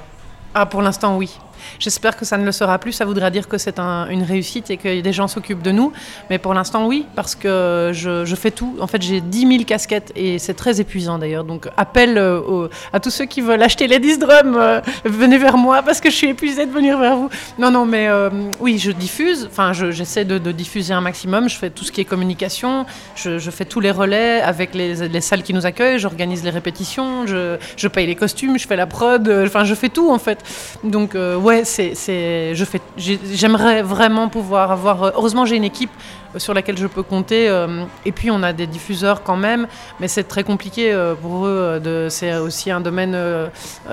Ah, 0.55 0.67
pour 0.67 0.83
l'instant, 0.83 1.17
oui. 1.17 1.39
J'espère 1.79 2.17
que 2.17 2.25
ça 2.25 2.37
ne 2.39 2.45
le 2.45 2.53
sera 2.53 2.79
plus. 2.79 2.93
Ça 2.93 3.05
voudra 3.05 3.31
dire 3.31 3.49
que 3.49 3.59
c'est 3.59 3.79
une 3.79 4.23
réussite 4.23 4.71
et 4.71 4.77
que 4.77 5.01
des 5.01 5.13
gens 5.13 5.29
s'occupent 5.29 5.63
de 5.63 5.71
nous. 5.71 5.93
Mais 6.29 6.39
pour 6.39 6.55
l'instant, 6.55 6.87
oui, 6.87 7.07
parce 7.15 7.35
que 7.35 7.91
je, 7.93 8.35
fais 8.35 8.51
tout. 8.51 8.77
En 8.81 8.87
fait, 8.87 9.03
j'ai 9.03 9.21
10 9.21 9.47
000 9.47 9.65
casquettes 9.65 10.13
et 10.17 10.39
c'est 10.39 10.55
très 10.55 10.81
épuisant 10.81 11.19
d'ailleurs. 11.19 11.45
Donc, 11.45 11.69
appel 11.77 12.19
euh, 12.19 12.69
à 12.93 13.01
tous 13.01 13.11
ceux 13.11 13.27
qui 13.27 13.41
veulent 13.41 13.63
acheter 13.63 13.87
les 13.87 13.99
10 13.99 14.19
drums, 14.19 14.57
euh, 14.59 14.81
venez 15.05 15.39
vers 15.39 15.57
moi 15.57 15.83
parce 15.83 16.01
que 16.01 16.11
je 16.11 16.17
suis 16.17 16.29
épuisée 16.29 16.67
de 16.67 16.73
venir 16.73 16.99
vers 16.99 17.17
vous. 17.17 17.29
Non, 17.59 17.71
non, 17.71 17.87
mais 17.87 18.09
euh, 18.09 18.31
oui, 18.61 18.79
je 18.79 18.91
diffuse. 18.91 19.49
Enfin, 19.51 19.73
j'essaie 19.73 20.25
de, 20.25 20.39
diffuser 20.53 20.93
un 20.95 21.01
maximum. 21.01 21.49
Je 21.49 21.57
fais 21.57 21.71
tout 21.71 21.85
ce 21.85 21.93
qui 21.93 22.01
est 22.01 22.05
communication. 22.05 22.87
Je, 23.15 23.39
fais 23.51 23.65
tous 23.65 23.81
les 23.81 23.91
relais 23.91 24.41
avec 24.41 24.75
les, 24.75 25.21
salles 25.21 25.43
qui 25.43 25.55
nous 25.55 25.67
accueillent. 25.67 25.99
J'organise 25.99 26.45
les 26.45 26.51
répétitions. 26.51 27.27
Je, 27.27 27.89
paye 27.89 28.07
les 28.07 28.17
costumes. 28.17 28.59
Je 28.59 28.67
fais 28.67 28.77
la 28.77 28.87
prod. 28.87 29.29
Enfin, 29.47 29.65
je 29.65 29.75
fais 29.75 29.89
tout 29.89 30.11
en 30.11 30.19
fait. 30.19 30.39
Donc, 30.85 31.15
ouais, 31.15 31.50
c'est, 31.65 32.55
je 32.55 32.65
fais, 32.65 32.81
j'aimerais 32.97 33.83
vraiment 33.83 34.29
pouvoir 34.29 34.71
avoir. 34.73 35.03
Euh, 35.03 35.11
heureusement, 35.15 35.45
j'ai 35.45 35.57
une 35.57 35.65
équipe 35.65 35.91
euh, 36.35 36.39
sur 36.39 36.55
laquelle 36.55 36.79
je 36.79 36.87
peux 36.87 37.03
compter. 37.03 37.49
Euh, 37.49 37.85
et 38.05 38.13
puis, 38.13 38.31
on 38.31 38.43
a 38.43 38.53
des 38.53 38.67
diffuseurs 38.67 39.23
quand 39.23 39.37
même, 39.37 39.67
mais 39.99 40.09
c'est 40.09 40.25
très 40.25 40.45
compliqué 40.45 40.93
pour 41.23 41.47
eux. 41.47 41.81
C'est 42.09 42.37
aussi 42.37 42.71
un 42.71 42.81
domaine 42.81 43.17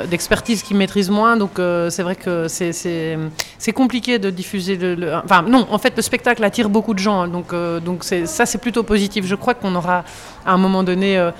d'expertise 0.05 0.63
qu'ils 0.63 0.77
maîtrisent 0.77 1.09
moins. 1.09 1.37
Donc, 1.37 1.51
c'est 1.89 2.03
vrai 2.03 2.15
que 2.15 2.47
c'est, 2.47 2.71
c'est, 2.71 3.73
compliqué 3.73 4.19
de 4.19 4.29
diffuser. 4.29 4.77
Le, 4.77 5.15
enfin, 5.15 5.41
non, 5.43 5.67
en 5.69 5.77
fait, 5.77 5.93
le 5.95 6.01
spectacle 6.01 6.43
attire 6.43 6.69
beaucoup 6.69 6.93
de 6.93 6.99
gens. 6.99 7.21
Hein, 7.21 7.27
donc, 7.27 7.53
donc 7.83 8.03
c'est, 8.03 8.25
ça, 8.25 8.45
c'est 8.45 8.59
plutôt 8.59 8.83
positif. 8.83 9.25
Je 9.25 9.35
crois 9.35 9.53
qu'on 9.53 9.75
aura 9.75 10.03
à 10.45 10.53
un 10.53 10.57
moment 10.57 10.83
donné 10.83 11.31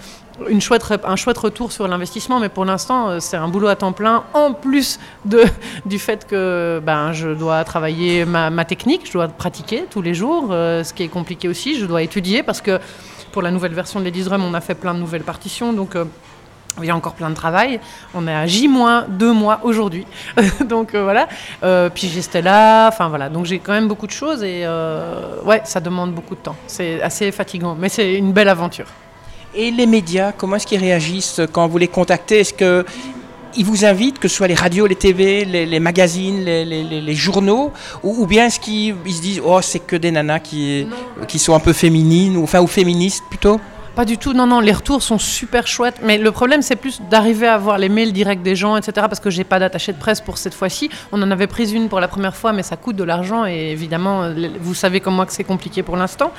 une 0.50 0.62
chouette, 0.62 0.84
un 1.03 1.15
chouette 1.15 1.38
retour 1.38 1.72
sur 1.72 1.88
l'investissement, 1.88 2.39
mais 2.39 2.50
pour 2.50 2.65
l'instant, 2.65 3.10
euh, 3.10 3.20
c'est 3.20 3.38
un 3.38 3.48
boulot 3.48 3.67
à 3.67 3.75
temps 3.75 3.91
plein, 3.91 4.24
en 4.34 4.53
plus 4.53 5.00
de, 5.26 5.43
du 5.86 6.00
fait 6.00 6.28
que 6.28 6.82
ben, 6.84 7.12
je 7.13 7.30
dois 7.30 7.63
travailler 7.63 8.26
ma, 8.26 8.65
technique, 8.65 9.02
je 9.06 9.13
dois 9.13 9.28
pratiquer 9.28 9.86
tous 9.89 10.02
les 10.02 10.13
jours, 10.13 10.50
euh, 10.52 10.84
ce 10.84 10.93
qui 10.93 11.04
est 11.04 11.08
compliqué 11.08 11.47
aussi, 11.47 11.80
je 11.80 11.86
dois 11.86 12.02
étudier, 12.02 12.43
parce 12.43 12.62
que 12.62 12.80
pour 13.32 13.41
la 13.41 13.52
nouvelle 13.52 13.73
version 13.73 14.00
de 14.00 14.06
Ladies 14.06 14.28
on 14.32 14.54
a 14.54 14.62
fait 14.62 14.76
plein 14.76 14.93
de 14.93 15.00
nouvelles 15.00 15.23
partitions, 15.23 15.73
donc... 15.73 15.95
Euh, 15.95 16.06
il 16.80 16.86
y 16.86 16.91
a 16.91 16.95
encore 16.95 17.15
plein 17.15 17.32
de 17.32 17.36
travail. 17.36 17.80
On 18.13 18.28
est 18.28 18.36
à 18.36 18.45
J-2 18.45 19.32
mois 19.32 19.60
aujourd'hui. 19.63 20.06
donc 20.65 20.95
voilà. 20.95 21.28
puis 21.89 22.08
j'ai 22.08 22.21
Stella. 22.21 22.88
Enfin 22.88 23.08
voilà. 23.08 23.30
Donc 23.30 23.45
j'ai 23.45 23.58
quand 23.58 23.71
même 23.73 23.88
beaucoup 23.88 24.06
de 24.06 24.12
choses 24.12 24.43
et 24.43 24.63
ouais, 25.43 25.62
ça 25.63 25.80
demande 25.80 26.13
beaucoup 26.13 26.36
de 26.36 26.39
temps. 26.41 26.56
C'est 26.67 27.02
assez 27.02 27.32
fatigant, 27.32 27.73
mais 27.73 27.89
c'est 27.89 28.13
une 28.13 28.32
belle 28.32 28.50
aventure. 28.50 28.86
Et 29.60 29.72
les 29.72 29.88
médias, 29.88 30.34
comment 30.34 30.58
est-ce 30.58 30.67
qu'ils 30.67 30.80
réagissent 30.80 31.41
quand 31.52 31.67
vous 31.67 31.80
les 31.80 31.88
contactez? 31.88 32.41
Est-ce 32.41 32.54
que 32.54 32.86
ils 33.56 33.65
vous 33.65 33.86
invitent, 33.86 34.20
que 34.20 34.28
ce 34.28 34.36
soit 34.36 34.48
les 34.48 34.54
radios, 34.54 34.86
les 34.86 34.96
TV, 34.96 35.43
les, 35.43 35.80
magazines, 35.80 36.43
les, 36.43 37.15
journaux, 37.15 37.72
ou, 38.04 38.28
bien 38.28 38.46
est-ce 38.46 38.60
qu'ils 38.60 38.93
se 39.08 39.20
disent 39.20 39.41
oh 39.43 39.60
c'est 39.63 39.80
que 39.80 39.96
des 39.96 40.12
nanas 40.12 40.41
qui, 40.41 40.88
qui 41.28 41.39
sont 41.39 41.56
un 41.56 41.60
peu 41.60 41.74
féminines 41.74 42.38
ou 42.38 42.43
enfin 42.43 42.62
ou 42.62 42.67
féministes 42.67 43.24
plutôt? 43.32 43.60
Pas 43.97 44.05
du 44.05 44.19
tout, 44.19 44.33
non, 44.33 44.45
non, 44.45 44.60
les 44.60 44.73
retours 44.73 45.01
sont 45.01 45.17
super 45.17 45.65
chouettes. 45.65 46.01
Mais 46.03 46.19
le 46.19 46.31
problème, 46.31 46.62
c'est 46.62 46.75
plus 46.75 47.01
d'arriver 47.10 47.47
à 47.47 47.55
avoir 47.55 47.79
les 47.79 47.89
mails 47.89 48.13
directs 48.13 48.43
des 48.43 48.55
gens, 48.55 48.77
etc. 48.77 49.07
Parce 49.10 49.19
que 49.19 49.31
j'ai 49.31 49.43
pas 49.43 49.57
d'attaché 49.57 49.91
de 49.91 49.97
presse 49.97 50.21
pour 50.21 50.38
cette 50.38 50.53
fois-ci. 50.53 50.91
On 51.12 51.19
en 51.23 51.31
avait 51.31 51.47
pris 51.47 51.73
une 51.73 51.89
pour 51.89 51.99
la 51.99 52.07
première 52.07 52.36
fois, 52.36 52.53
mais 52.53 52.62
ça 52.62 52.77
coûte 52.77 52.95
de 52.95 53.03
l'argent. 53.03 53.47
Et 53.47 53.71
évidemment, 53.71 54.31
vous 54.62 54.75
savez 54.75 54.99
comme 54.99 55.15
moi 55.15 55.25
que 55.25 55.33
c'est 55.33 55.43
compliqué 55.43 55.81
pour 55.81 55.97
l'instant. 55.97 56.31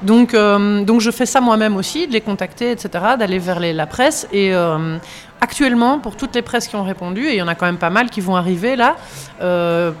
Donc, 0.00 0.32
euh, 0.32 0.82
donc 0.82 1.02
je 1.02 1.10
fais 1.10 1.26
ça 1.26 1.42
moi-même 1.42 1.76
aussi, 1.76 2.06
de 2.06 2.12
les 2.14 2.22
contacter, 2.22 2.70
etc., 2.70 2.88
d'aller 3.18 3.38
vers 3.38 3.60
la 3.60 3.86
presse. 3.86 4.26
Et 4.32 4.54
euh, 4.54 4.96
actuellement, 5.42 5.98
pour 5.98 6.16
toutes 6.16 6.34
les 6.34 6.40
presses 6.40 6.68
qui 6.68 6.76
ont 6.76 6.84
répondu, 6.84 7.26
et 7.26 7.34
il 7.34 7.36
y 7.36 7.42
en 7.42 7.48
a 7.48 7.54
quand 7.54 7.66
même 7.66 7.76
pas 7.76 7.90
mal 7.90 8.08
qui 8.08 8.22
vont 8.22 8.36
arriver 8.36 8.76
là, 8.76 8.96
euh, 9.42 9.92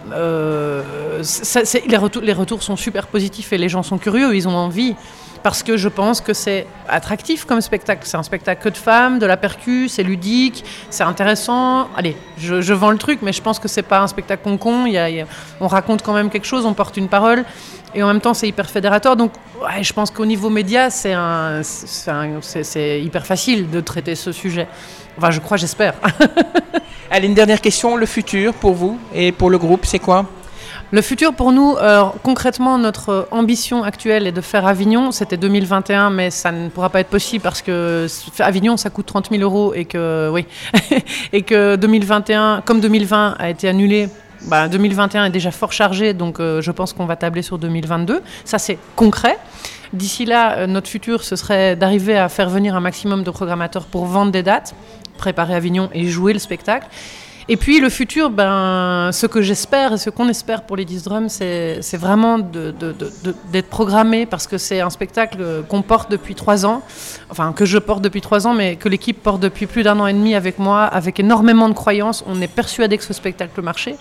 les, 1.86 1.96
retours, 1.98 2.22
les 2.22 2.32
retours 2.32 2.62
sont 2.62 2.76
super 2.76 3.08
positifs 3.08 3.52
et 3.52 3.58
les 3.58 3.68
gens 3.68 3.82
sont 3.82 3.98
curieux, 3.98 4.34
ils 4.34 4.48
ont 4.48 4.56
envie 4.56 4.94
parce 5.44 5.62
que 5.62 5.76
je 5.76 5.90
pense 5.90 6.22
que 6.22 6.32
c'est 6.32 6.66
attractif 6.88 7.44
comme 7.44 7.60
spectacle. 7.60 8.00
C'est 8.06 8.16
un 8.16 8.22
spectacle 8.22 8.62
que 8.62 8.70
de 8.70 8.78
femmes, 8.78 9.18
de 9.18 9.26
la 9.26 9.36
percu, 9.36 9.90
c'est 9.90 10.02
ludique, 10.02 10.64
c'est 10.88 11.04
intéressant. 11.04 11.88
Allez, 11.98 12.16
je, 12.38 12.72
vends 12.72 12.90
le 12.90 12.96
truc, 12.96 13.18
mais 13.20 13.34
je 13.34 13.42
pense 13.42 13.58
que 13.58 13.68
c'est 13.68 13.82
pas 13.82 14.00
un 14.00 14.06
spectacle 14.06 14.42
con-con. 14.42 14.86
on 15.60 15.68
raconte 15.68 16.00
quand 16.02 16.14
même 16.14 16.30
quelque 16.30 16.46
chose, 16.46 16.64
on 16.64 16.72
porte 16.72 16.96
une 16.96 17.08
parole, 17.08 17.44
et 17.94 18.02
en 18.02 18.06
même 18.06 18.22
temps 18.22 18.32
c'est 18.32 18.48
hyper 18.48 18.70
fédérateur. 18.70 19.16
Donc, 19.16 19.32
je 19.82 19.92
pense 19.92 20.10
qu'au 20.10 20.24
niveau 20.24 20.48
média, 20.48 20.88
c'est 20.88 21.12
hyper 23.02 23.26
facile 23.26 23.68
de 23.68 23.80
traiter 23.82 24.14
ce 24.14 24.32
sujet. 24.32 24.66
Enfin, 25.18 25.30
je 25.30 25.40
crois, 25.40 25.58
j'espère. 25.58 25.92
Allez, 27.10 27.28
une 27.28 27.34
dernière 27.34 27.60
question. 27.60 27.96
Le 27.96 28.06
futur 28.06 28.54
pour 28.54 28.72
vous 28.72 28.98
et 29.14 29.30
pour 29.30 29.50
le 29.50 29.58
groupe, 29.58 29.84
c'est 29.84 29.98
quoi? 29.98 30.24
Le 30.90 31.02
futur 31.02 31.34
pour 31.34 31.52
nous, 31.52 31.76
euh, 31.76 32.04
concrètement, 32.22 32.78
notre 32.78 33.28
ambition 33.30 33.82
actuelle 33.82 34.26
est 34.26 34.32
de 34.32 34.40
faire 34.40 34.66
Avignon. 34.66 35.10
C'était 35.10 35.36
2021, 35.36 36.10
mais 36.10 36.30
ça 36.30 36.52
ne 36.52 36.68
pourra 36.68 36.88
pas 36.88 37.00
être 37.00 37.08
possible 37.08 37.42
parce 37.42 37.62
que 37.62 38.06
Avignon, 38.38 38.76
ça 38.76 38.90
coûte 38.90 39.06
30 39.06 39.30
000 39.30 39.42
euros 39.42 39.74
et 39.74 39.84
que, 39.84 40.30
oui, 40.32 40.46
et 41.32 41.42
que 41.42 41.76
2021, 41.76 42.62
comme 42.64 42.80
2020 42.80 43.36
a 43.38 43.50
été 43.50 43.68
annulé, 43.68 44.08
2021 44.42 45.20
bah, 45.22 45.26
est 45.26 45.30
déjà 45.30 45.50
fort 45.50 45.72
chargé, 45.72 46.12
donc 46.12 46.38
euh, 46.38 46.60
je 46.60 46.70
pense 46.70 46.92
qu'on 46.92 47.06
va 47.06 47.16
tabler 47.16 47.42
sur 47.42 47.58
2022. 47.58 48.22
Ça, 48.44 48.58
c'est 48.58 48.78
concret. 48.96 49.38
D'ici 49.92 50.24
là, 50.24 50.58
euh, 50.58 50.66
notre 50.66 50.88
futur, 50.88 51.24
ce 51.24 51.36
serait 51.36 51.76
d'arriver 51.76 52.16
à 52.16 52.28
faire 52.28 52.50
venir 52.50 52.74
un 52.76 52.80
maximum 52.80 53.22
de 53.22 53.30
programmateurs 53.30 53.86
pour 53.86 54.06
vendre 54.06 54.32
des 54.32 54.42
dates, 54.42 54.74
préparer 55.18 55.54
Avignon 55.54 55.88
et 55.92 56.06
jouer 56.06 56.32
le 56.32 56.38
spectacle. 56.38 56.86
Et 57.48 57.56
puis 57.58 57.78
le 57.78 57.90
futur, 57.90 58.30
ben, 58.30 59.10
ce 59.12 59.26
que 59.26 59.42
j'espère 59.42 59.92
et 59.92 59.98
ce 59.98 60.08
qu'on 60.08 60.28
espère 60.28 60.62
pour 60.62 60.76
les 60.76 60.86
10 60.86 61.02
drums, 61.04 61.32
c'est 61.32 61.96
vraiment 61.96 62.38
d'être 62.38 63.68
programmé 63.68 64.24
parce 64.24 64.46
que 64.46 64.56
c'est 64.56 64.80
un 64.80 64.88
spectacle 64.88 65.62
qu'on 65.68 65.82
porte 65.82 66.10
depuis 66.10 66.34
trois 66.34 66.64
ans, 66.64 66.82
enfin 67.30 67.52
que 67.52 67.66
je 67.66 67.76
porte 67.76 68.02
depuis 68.02 68.22
trois 68.22 68.46
ans, 68.46 68.54
mais 68.54 68.76
que 68.76 68.88
l'équipe 68.88 69.22
porte 69.22 69.40
depuis 69.40 69.66
plus 69.66 69.82
d'un 69.82 70.00
an 70.00 70.06
et 70.06 70.14
demi 70.14 70.34
avec 70.34 70.58
moi, 70.58 70.84
avec 70.84 71.20
énormément 71.20 71.68
de 71.68 71.74
croyances. 71.74 72.24
On 72.26 72.40
est 72.40 72.48
persuadé 72.48 72.96
que 72.96 73.04
ce 73.04 73.12
spectacle 73.12 73.60
marcher. 73.60 73.96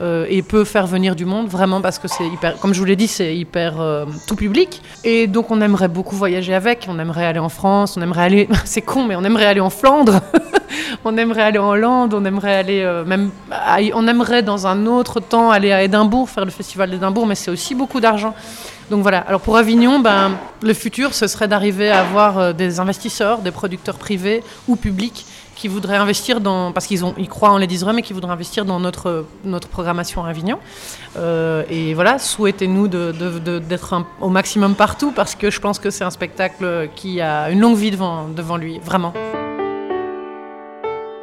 Euh, 0.00 0.26
et 0.28 0.42
peut 0.42 0.64
faire 0.64 0.88
venir 0.88 1.14
du 1.14 1.24
monde 1.24 1.46
vraiment 1.46 1.80
parce 1.80 2.00
que 2.00 2.08
c'est 2.08 2.26
hyper, 2.26 2.58
comme 2.58 2.74
je 2.74 2.80
vous 2.80 2.84
l'ai 2.84 2.96
dit, 2.96 3.06
c'est 3.06 3.36
hyper 3.36 3.80
euh, 3.80 4.06
tout 4.26 4.34
public. 4.34 4.82
Et 5.04 5.28
donc 5.28 5.52
on 5.52 5.60
aimerait 5.60 5.86
beaucoup 5.86 6.16
voyager 6.16 6.52
avec, 6.52 6.86
on 6.88 6.98
aimerait 6.98 7.24
aller 7.24 7.38
en 7.38 7.48
France, 7.48 7.96
on 7.96 8.02
aimerait 8.02 8.24
aller, 8.24 8.48
c'est 8.64 8.82
con, 8.82 9.04
mais 9.04 9.14
on 9.14 9.22
aimerait 9.22 9.46
aller 9.46 9.60
en 9.60 9.70
Flandre, 9.70 10.20
on 11.04 11.16
aimerait 11.16 11.42
aller 11.42 11.60
en 11.60 11.68
Hollande, 11.68 12.12
on 12.12 12.24
aimerait 12.24 12.56
aller 12.56 12.82
euh, 12.82 13.04
même, 13.04 13.30
on 13.94 14.08
aimerait 14.08 14.42
dans 14.42 14.66
un 14.66 14.86
autre 14.86 15.20
temps 15.20 15.52
aller 15.52 15.70
à 15.70 15.84
Édimbourg, 15.84 16.28
faire 16.28 16.44
le 16.44 16.50
festival 16.50 16.90
d'Édimbourg, 16.90 17.26
mais 17.26 17.36
c'est 17.36 17.52
aussi 17.52 17.76
beaucoup 17.76 18.00
d'argent. 18.00 18.34
Donc 18.90 19.00
voilà, 19.00 19.20
alors 19.20 19.42
pour 19.42 19.56
Avignon, 19.56 20.00
ben, 20.00 20.32
le 20.60 20.74
futur, 20.74 21.14
ce 21.14 21.28
serait 21.28 21.46
d'arriver 21.46 21.90
à 21.90 22.00
avoir 22.00 22.52
des 22.52 22.80
investisseurs, 22.80 23.38
des 23.38 23.52
producteurs 23.52 23.96
privés 23.96 24.42
ou 24.66 24.74
publics 24.76 25.24
qui 25.64 25.68
voudraient 25.68 25.96
investir 25.96 26.42
dans, 26.42 26.72
parce 26.72 26.86
qu'ils 26.86 27.00
ils 27.16 27.26
croient 27.26 27.48
en 27.48 27.56
Ladies 27.56 27.82
Rum 27.84 27.98
et 27.98 28.02
qui 28.02 28.12
voudraient 28.12 28.34
investir 28.34 28.66
dans 28.66 28.78
notre, 28.80 29.24
notre 29.46 29.66
programmation 29.68 30.22
à 30.22 30.28
Avignon. 30.28 30.58
Euh, 31.16 31.62
et 31.70 31.94
voilà, 31.94 32.18
souhaitez-nous 32.18 32.86
d'être 32.86 33.94
au 34.20 34.28
maximum 34.28 34.74
partout 34.74 35.10
parce 35.10 35.34
que 35.34 35.50
je 35.50 35.60
pense 35.60 35.78
que 35.78 35.88
c'est 35.88 36.04
un 36.04 36.10
spectacle 36.10 36.90
qui 36.94 37.22
a 37.22 37.48
une 37.48 37.60
longue 37.60 37.78
vie 37.78 37.90
devant, 37.90 38.28
devant 38.28 38.58
lui, 38.58 38.78
vraiment. 38.78 39.14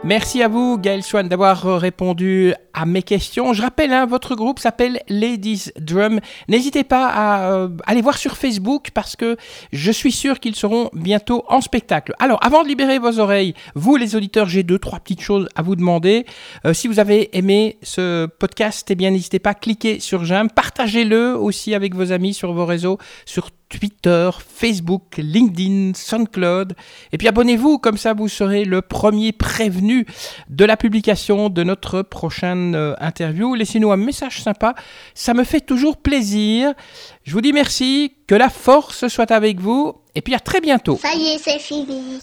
Merci 0.03 0.41
à 0.41 0.47
vous, 0.47 0.79
Gaël 0.79 1.03
Swan, 1.03 1.27
d'avoir 1.27 1.79
répondu 1.79 2.55
à 2.73 2.87
mes 2.87 3.03
questions. 3.03 3.53
Je 3.53 3.61
rappelle, 3.61 3.93
hein, 3.93 4.07
votre 4.07 4.33
groupe 4.33 4.57
s'appelle 4.57 4.99
Ladies 5.07 5.65
Drum. 5.79 6.19
N'hésitez 6.47 6.83
pas 6.83 7.07
à 7.07 7.51
euh, 7.51 7.69
aller 7.85 8.01
voir 8.01 8.17
sur 8.17 8.35
Facebook 8.35 8.89
parce 8.95 9.15
que 9.15 9.37
je 9.71 9.91
suis 9.91 10.11
sûr 10.11 10.39
qu'ils 10.39 10.55
seront 10.55 10.89
bientôt 10.93 11.45
en 11.49 11.61
spectacle. 11.61 12.15
Alors, 12.17 12.39
avant 12.41 12.63
de 12.63 12.67
libérer 12.67 12.97
vos 12.97 13.19
oreilles, 13.19 13.53
vous 13.75 13.95
les 13.95 14.15
auditeurs, 14.15 14.49
j'ai 14.49 14.63
deux, 14.63 14.79
trois 14.79 14.99
petites 14.99 15.21
choses 15.21 15.47
à 15.55 15.61
vous 15.61 15.75
demander. 15.75 16.25
Euh, 16.65 16.73
si 16.73 16.87
vous 16.87 16.99
avez 16.99 17.37
aimé 17.37 17.77
ce 17.83 18.25
podcast, 18.25 18.89
eh 18.89 18.95
bien, 18.95 19.11
n'hésitez 19.11 19.37
pas 19.37 19.51
à 19.51 19.55
cliquer 19.55 19.99
sur 19.99 20.25
j'aime, 20.25 20.49
partagez-le 20.49 21.37
aussi 21.37 21.75
avec 21.75 21.93
vos 21.93 22.11
amis 22.11 22.33
sur 22.33 22.53
vos 22.53 22.65
réseaux, 22.65 22.97
sur 23.25 23.51
Twitter, 23.71 24.29
Facebook, 24.47 25.17
LinkedIn, 25.17 25.93
SoundCloud. 25.95 26.75
Et 27.11 27.17
puis 27.17 27.27
abonnez-vous, 27.27 27.79
comme 27.79 27.97
ça 27.97 28.13
vous 28.13 28.27
serez 28.27 28.65
le 28.65 28.81
premier 28.81 29.31
prévenu 29.31 30.05
de 30.49 30.65
la 30.65 30.77
publication 30.77 31.49
de 31.49 31.63
notre 31.63 32.01
prochaine 32.01 32.75
euh, 32.75 32.93
interview. 32.99 33.55
Laissez-nous 33.55 33.91
un 33.91 33.97
message 33.97 34.41
sympa, 34.41 34.75
ça 35.15 35.33
me 35.33 35.43
fait 35.43 35.61
toujours 35.61 35.97
plaisir. 35.97 36.73
Je 37.23 37.33
vous 37.33 37.41
dis 37.41 37.53
merci, 37.53 38.13
que 38.27 38.35
la 38.35 38.49
force 38.49 39.07
soit 39.07 39.31
avec 39.31 39.59
vous, 39.59 39.93
et 40.15 40.21
puis 40.21 40.35
à 40.35 40.39
très 40.39 40.61
bientôt. 40.61 40.99
Ça 41.01 41.13
y 41.15 41.35
est, 41.35 41.37
c'est 41.37 41.59
fini. 41.59 42.19